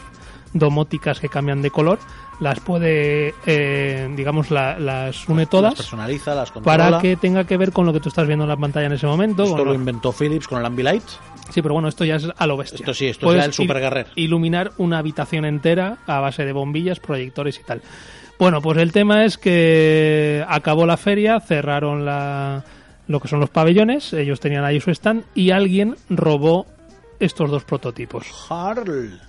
[0.54, 1.98] domóticas que cambian de color,
[2.43, 6.76] las puede, eh, digamos, la- las une Las todas personaliza, las controla.
[6.90, 8.93] para que tenga que ver con lo que tú estás viendo en la pantalla en
[8.93, 9.45] ese momento.
[9.45, 11.05] Esto lo inventó Philips con el Ambilight.
[11.51, 12.76] Sí, pero bueno, esto ya es a lo bestia.
[12.80, 14.07] Esto sí, esto es el Super il- Guerrer.
[14.16, 17.80] Iluminar una habitación entera a base de bombillas, proyectores y tal.
[18.38, 22.64] Bueno, pues el tema es que acabó la feria, cerraron la,
[23.07, 26.66] lo que son los pabellones, ellos tenían ahí su stand y alguien robó
[27.20, 28.26] estos dos prototipos.
[28.51, 29.20] Harl.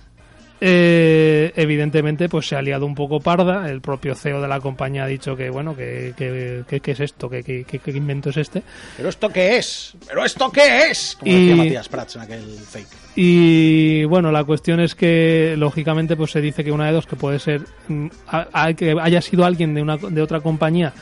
[0.66, 3.68] Eh, evidentemente, pues se ha liado un poco parda.
[3.70, 7.00] El propio CEO de la compañía ha dicho que, bueno, que, que, que- que es
[7.00, 8.62] esto, que, que invento es este.
[8.96, 9.94] ¿Pero esto qué es?
[10.08, 11.16] ¿Pero esto qué es?
[11.20, 12.88] Como Y- decía Matías Prats en aquel fake.
[13.14, 17.16] Y bueno, la cuestión es que lógicamente pues se dice que una de dos que
[17.16, 20.94] puede ser mm, a- a- que haya sido alguien de una de otra compañía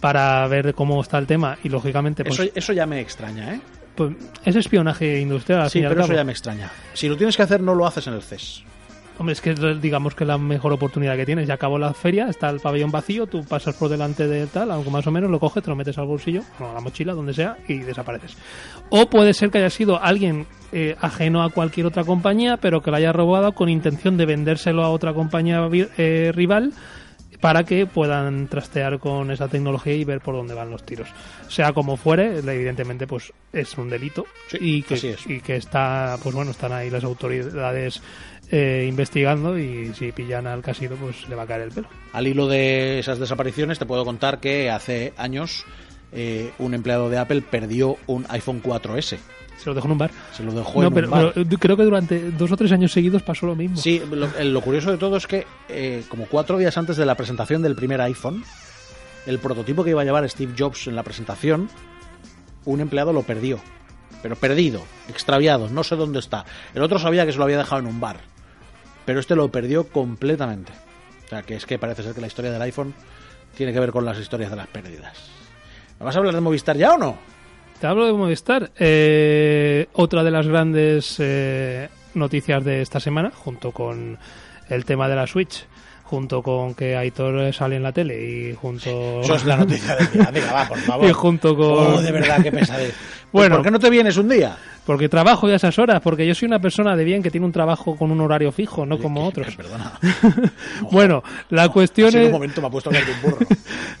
[0.00, 3.60] para ver cómo está el tema y lógicamente pues, Eso, eso ya me extraña, ¿eh?
[3.94, 4.14] pues,
[4.46, 5.60] es espionaje industrial.
[5.60, 6.70] al Sí, pero eso ya me extraña.
[6.94, 8.64] Si lo tienes que hacer, no lo haces en el CES.
[9.20, 11.46] Hombre, es que es, digamos que la mejor oportunidad que tienes.
[11.46, 14.90] Ya acabó la feria, está el pabellón vacío, tú pasas por delante de tal, algo
[14.90, 17.34] más o menos, lo coges, te lo metes al bolsillo, o a la mochila, donde
[17.34, 18.34] sea, y desapareces.
[18.88, 22.90] O puede ser que haya sido alguien eh, ajeno a cualquier otra compañía, pero que
[22.90, 25.68] lo haya robado con intención de vendérselo a otra compañía
[25.98, 26.72] eh, rival
[27.40, 31.08] para que puedan trastear con esa tecnología y ver por dónde van los tiros.
[31.48, 35.26] Sea como fuere, evidentemente pues es un delito Sí, y, que, así es.
[35.26, 38.02] y que está, pues bueno, están ahí las autoridades
[38.50, 41.88] eh, investigando y si pillan al casino pues le va a caer el pelo.
[42.12, 45.64] Al hilo de esas desapariciones, te puedo contar que hace años
[46.12, 49.18] eh, un empleado de Apple perdió un iPhone 4S.
[49.58, 50.10] Se lo dejó en un bar.
[50.32, 51.32] Se lo dejó No, en pero, un bar.
[51.34, 53.76] pero creo que durante dos o tres años seguidos pasó lo mismo.
[53.76, 57.04] Sí, lo, eh, lo curioso de todo es que eh, como cuatro días antes de
[57.04, 58.42] la presentación del primer iPhone,
[59.26, 61.68] el prototipo que iba a llevar Steve Jobs en la presentación,
[62.64, 63.60] un empleado lo perdió.
[64.22, 66.44] Pero perdido, extraviado, no sé dónde está.
[66.74, 68.16] El otro sabía que se lo había dejado en un bar.
[69.04, 70.72] Pero este lo perdió completamente.
[71.24, 72.94] O sea, que es que parece ser que la historia del iPhone
[73.56, 75.30] tiene que ver con las historias de las pérdidas.
[75.98, 77.18] ¿Me vas a hablar de Movistar ya o no?
[77.80, 78.70] Te hablo de Movistar.
[78.78, 84.18] Eh, otra de las grandes eh, noticias de esta semana, junto con
[84.68, 85.66] el tema de la Switch,
[86.10, 89.20] junto con que Aitor sale en la tele y junto...
[89.20, 90.28] Eso es la noticia del día.
[90.32, 91.08] Venga, va, por favor.
[91.08, 92.92] Y junto con- Oh, de verdad, qué pesadez.
[93.32, 93.54] Bueno.
[93.54, 94.56] ¿Por qué no te vienes un día?
[94.84, 97.52] Porque trabajo ya esas horas, porque yo soy una persona de bien que tiene un
[97.52, 99.54] trabajo con un horario fijo, no como otros.
[99.54, 99.92] Perdona.
[100.90, 102.26] Bueno, la cuestión Ha sido es...
[102.26, 103.46] un momento me ha puesto de un burro.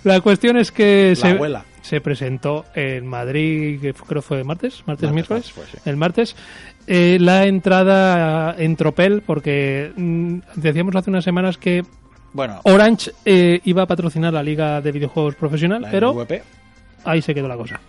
[0.02, 1.64] La cuestión es que se, abuela.
[1.90, 5.78] Se presentó en Madrid, que fue- creo fue martes, martes, Martes, miércoles, sí.
[5.84, 6.36] el martes,
[6.86, 11.82] eh, la entrada en Tropel, porque mm, decíamos hace unas semanas que
[12.32, 16.26] Bueno, Orange eh, iba a patrocinar la Liga de Videojuegos Profesional, pero
[17.04, 17.80] ahí se quedó la cosa.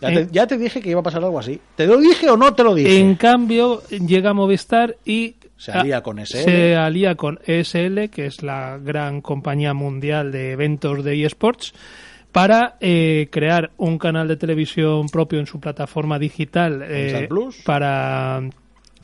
[0.00, 1.60] Ya, te, ya te dije que iba a pasar algo así.
[1.74, 3.00] ¿Te lo dije o no te lo dije?
[3.00, 6.44] En cambio, llega Movistar y Se alía con SL.
[6.44, 11.74] Se alía con ESL, que es la gran compañía mundial de eventos de eSports,
[12.32, 17.28] para eh, crear un canal de televisión propio en su plataforma digital eh,
[17.64, 18.40] para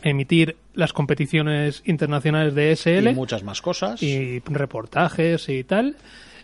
[0.03, 4.03] emitir las competiciones internacionales de ESL y muchas más cosas.
[4.03, 5.97] y reportajes y tal.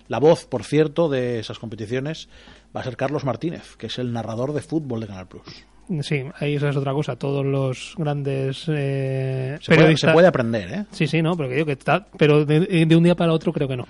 [0.08, 2.28] La voz, por cierto, de esas competiciones
[2.74, 5.64] va a ser Carlos Martínez, que es el narrador de fútbol de Canal Plus.
[6.02, 7.16] Sí, ahí esa es otra cosa.
[7.16, 10.10] Todos los grandes eh, Se puede, periodistas...
[10.10, 10.84] se puede aprender, ¿eh?
[10.92, 13.52] Sí, sí, no, pero que digo que está, pero de, de un día para otro
[13.52, 13.88] creo que no.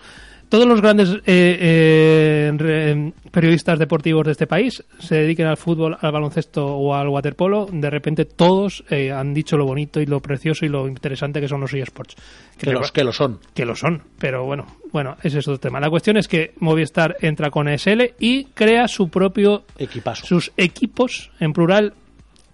[0.51, 5.97] Todos los grandes eh, eh, re- periodistas deportivos de este país se dediquen al fútbol,
[5.99, 10.21] al baloncesto o al waterpolo, de repente todos eh, han dicho lo bonito y lo
[10.21, 12.17] precioso y lo interesante que son los eSports.
[12.59, 13.39] Que los que lo son.
[13.55, 15.81] que lo son, pero bueno, bueno, ese es otro tema.
[15.81, 20.27] La cuestión es que Movistar entra con ESL y crea su propio Equipazo.
[20.27, 21.95] sus equipos en plural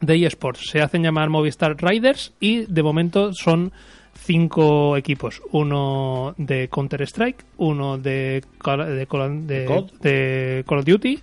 [0.00, 0.68] de eSports.
[0.70, 3.72] Se hacen llamar Movistar Riders y de momento son
[4.16, 5.40] cinco equipos.
[5.52, 9.66] Uno de Counter-Strike, uno de Call, de, Call- de-
[10.00, 11.20] de Call of Duty,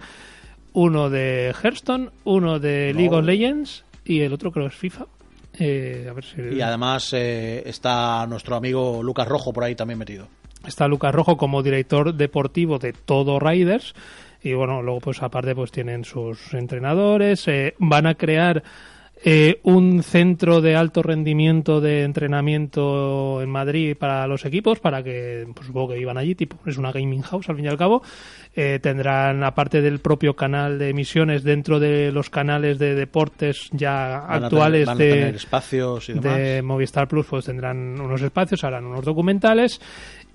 [0.74, 5.06] uno de Hearthstone, uno de League of Legends y el otro creo es FIFA.
[5.60, 10.00] Eh, a ver si Y además eh, está nuestro amigo Lucas Rojo por ahí también
[10.00, 10.28] metido.
[10.66, 13.94] está Lucas Rojo como director deportivo de todo Riders
[14.41, 18.64] y bueno luego pues aparte pues tienen sus entrenadores eh, van a crear
[19.26, 25.48] eh, un centro de alto rendimiento de entrenamiento en Madrid para los equipos para que
[25.56, 28.02] pues supongo que iban allí tipo es una gaming house al fin y al cabo
[28.56, 34.20] Eh, tendrán aparte del propio canal de emisiones dentro de los canales de deportes ya
[34.28, 36.38] Van a actuales tener- van a de tener espacios y demás.
[36.38, 39.82] de Movistar Plus pues tendrán unos espacios, harán unos documentales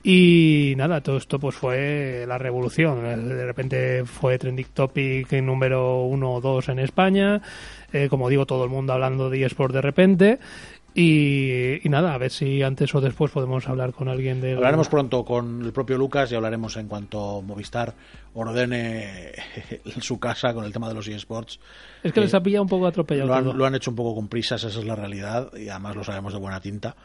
[0.02, 3.02] y nada, todo esto pues fue la revolución.
[3.04, 7.40] De repente fue trending topic número uno o dos en España.
[7.92, 10.38] Eh, como digo, todo el mundo hablando de eSport de repente.
[10.94, 14.54] Y, y nada, a ver si antes o después podemos hablar con alguien de...
[14.54, 17.94] Hablaremos pronto con el propio Lucas y hablaremos en cuanto Movistar
[18.34, 19.32] ordene
[20.00, 21.60] su casa con el tema de los eSports.
[22.02, 24.14] Es que les ha pillado un poco atropellado Lo han, lo han hecho un poco
[24.14, 26.96] con prisas, esa es la realidad, y además lo sabemos de buena tinta,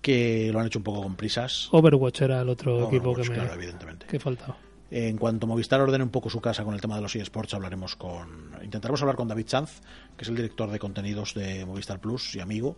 [0.00, 1.68] que lo han hecho un poco con prisas.
[1.72, 4.06] Overwatch era el otro Overwatch, equipo que me claro, evidentemente.
[4.06, 4.56] que faltaba.
[4.90, 7.94] En cuanto Movistar ordene un poco su casa con el tema de los eSports, hablaremos
[7.94, 8.50] con.
[8.62, 9.80] Intentaremos hablar con David Sanz,
[10.16, 12.76] que es el director de contenidos de Movistar Plus y amigo,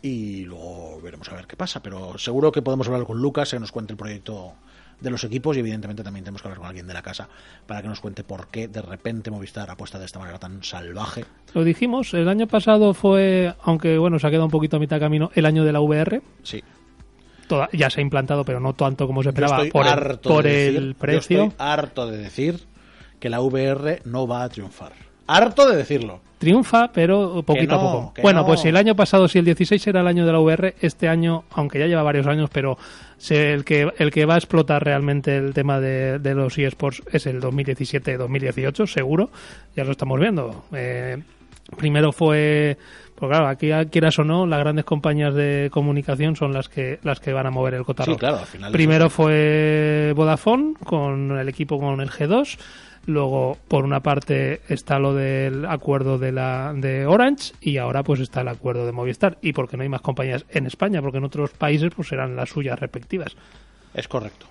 [0.00, 1.82] y luego veremos a ver qué pasa.
[1.82, 4.52] Pero seguro que podemos hablar con Lucas, que nos cuente el proyecto
[5.00, 7.28] de los equipos, y evidentemente también tenemos que hablar con alguien de la casa
[7.66, 11.24] para que nos cuente por qué de repente Movistar apuesta de esta manera tan salvaje.
[11.52, 14.96] Lo dijimos, el año pasado fue, aunque bueno, se ha quedado un poquito a mitad
[14.96, 16.22] de camino, el año de la VR.
[16.44, 16.62] Sí.
[17.50, 20.44] Toda- ya se ha implantado, pero no tanto como se esperaba por, el, harto por
[20.44, 21.42] de el decir- yo precio.
[21.44, 22.60] estoy harto de decir
[23.18, 24.92] que la VR no va a triunfar.
[25.26, 26.20] Harto de decirlo.
[26.38, 28.22] Triunfa, pero poquito no, a poco.
[28.22, 28.46] Bueno, no.
[28.46, 31.06] pues si el año pasado, si el 16 era el año de la VR, este
[31.06, 32.78] año, aunque ya lleva varios años, pero
[33.28, 37.26] el, que, el que va a explotar realmente el tema de, de los eSports es
[37.26, 39.30] el 2017-2018, seguro.
[39.76, 40.64] Ya lo estamos viendo.
[40.72, 41.22] Eh,
[41.76, 42.76] primero fue
[43.20, 47.20] pues claro, aquí quieras o no, las grandes compañías de comunicación son las que las
[47.20, 48.14] que van a mover el cotarro.
[48.14, 48.72] Sí, claro, al final.
[48.72, 52.58] Primero fue Vodafone con el equipo con el G2.
[53.04, 58.20] Luego, por una parte, está lo del acuerdo de la de Orange y ahora pues
[58.20, 59.36] está el acuerdo de Movistar.
[59.42, 62.48] Y porque no hay más compañías en España, porque en otros países pues serán las
[62.48, 63.36] suyas respectivas.
[63.92, 64.46] Es correcto.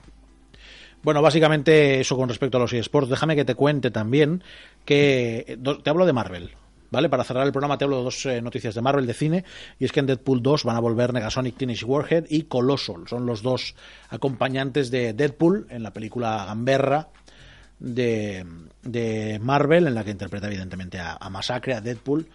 [1.01, 3.09] Bueno, básicamente eso con respecto a los eSports.
[3.09, 4.43] Déjame que te cuente también
[4.85, 6.51] que te hablo de Marvel.
[6.91, 7.09] ¿Vale?
[7.09, 9.45] Para cerrar el programa te hablo de dos eh, noticias de Marvel de cine
[9.77, 13.07] y es que en Deadpool 2 van a volver Negasonic Teenage Warhead y Colossal.
[13.07, 13.75] Son los dos
[14.09, 17.09] acompañantes de Deadpool en la película Gamberra
[17.79, 18.45] de,
[18.81, 22.27] de Marvel en la que interpreta evidentemente a, a Masacre, a Deadpool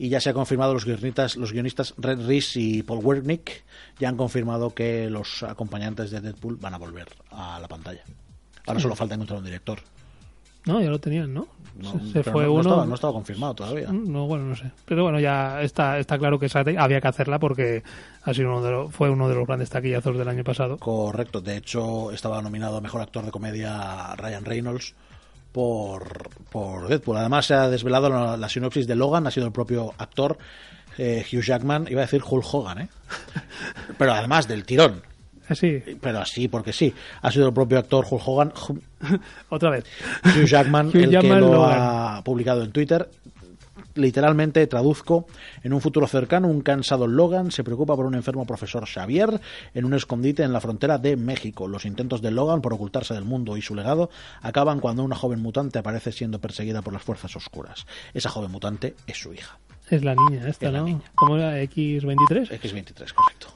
[0.00, 3.64] y ya se ha confirmado los guionistas, los guionistas Red Reese y Paul Wernick
[3.98, 8.02] ya han confirmado que los acompañantes de Deadpool van a volver a la pantalla.
[8.66, 9.80] Ahora solo falta encontrar un director.
[10.66, 11.46] No, ya lo tenían, ¿no?
[11.80, 12.60] No, se fue no, no uno.
[12.62, 13.90] estaba, no estaba confirmado todavía.
[13.90, 14.70] Mm, No, bueno, no sé.
[14.84, 17.82] Pero bueno, ya está, está claro que esa había que hacerla porque
[18.22, 20.76] ha sido uno de los- fue uno de los grandes taquillazos del año pasado.
[20.76, 24.94] Correcto, de hecho estaba nominado a Mejor Actor de Comedia Ryan Reynolds
[25.52, 27.16] por, por Deadpool.
[27.16, 30.36] Además se ha desvelado la, la sinopsis de Logan, ha sido el propio actor
[30.98, 32.88] eh, Hugh Jackman, iba a decir Hulk Hogan, ¿eh?
[33.98, 35.02] pero además del tirón,
[35.50, 38.52] Así, pero así porque sí, ha sido el propio actor Hulk Hogan,
[39.50, 39.84] otra vez.
[40.24, 41.78] Hugh Jackman, Hugh el que lo Logan.
[41.78, 43.10] ha publicado en Twitter.
[43.96, 45.26] Literalmente traduzco,
[45.64, 49.40] en un futuro cercano, un cansado Logan se preocupa por un enfermo profesor Xavier
[49.74, 51.66] en un escondite en la frontera de México.
[51.66, 54.08] Los intentos de Logan por ocultarse del mundo y su legado
[54.42, 57.84] acaban cuando una joven mutante aparece siendo perseguida por las fuerzas oscuras.
[58.14, 59.58] Esa joven mutante es su hija.
[59.88, 60.84] Es la niña esta, Es la ¿no?
[60.84, 61.02] niña.
[61.16, 61.60] ¿Cómo era?
[61.60, 62.48] ¿X23?
[62.60, 63.48] X23, correcto.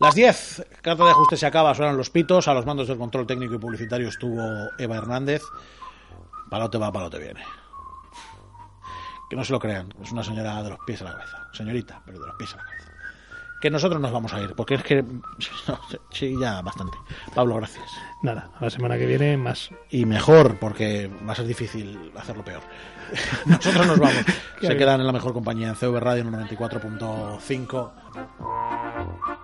[0.00, 3.26] Las 10, carta de ajuste se acaba, suenan los pitos, a los mandos del control
[3.26, 4.42] técnico y publicitario estuvo
[4.76, 5.42] Eva Hernández.
[6.50, 7.40] Palote va, palote viene.
[9.30, 11.48] Que no se lo crean, es una señora de los pies a la cabeza.
[11.52, 12.90] Señorita, pero de los pies a la cabeza.
[13.60, 15.02] Que nosotros nos vamos a ir, porque es que...
[15.68, 15.80] no,
[16.10, 16.98] sí, ya bastante.
[17.34, 17.88] Pablo, gracias.
[18.22, 19.70] Nada, a la semana que viene más.
[19.90, 22.62] Y mejor, porque va a ser difícil hacerlo peor.
[23.46, 24.24] Nosotros nos vamos.
[24.60, 29.43] Se quedan en la mejor compañía en CV Radio en un 94.5.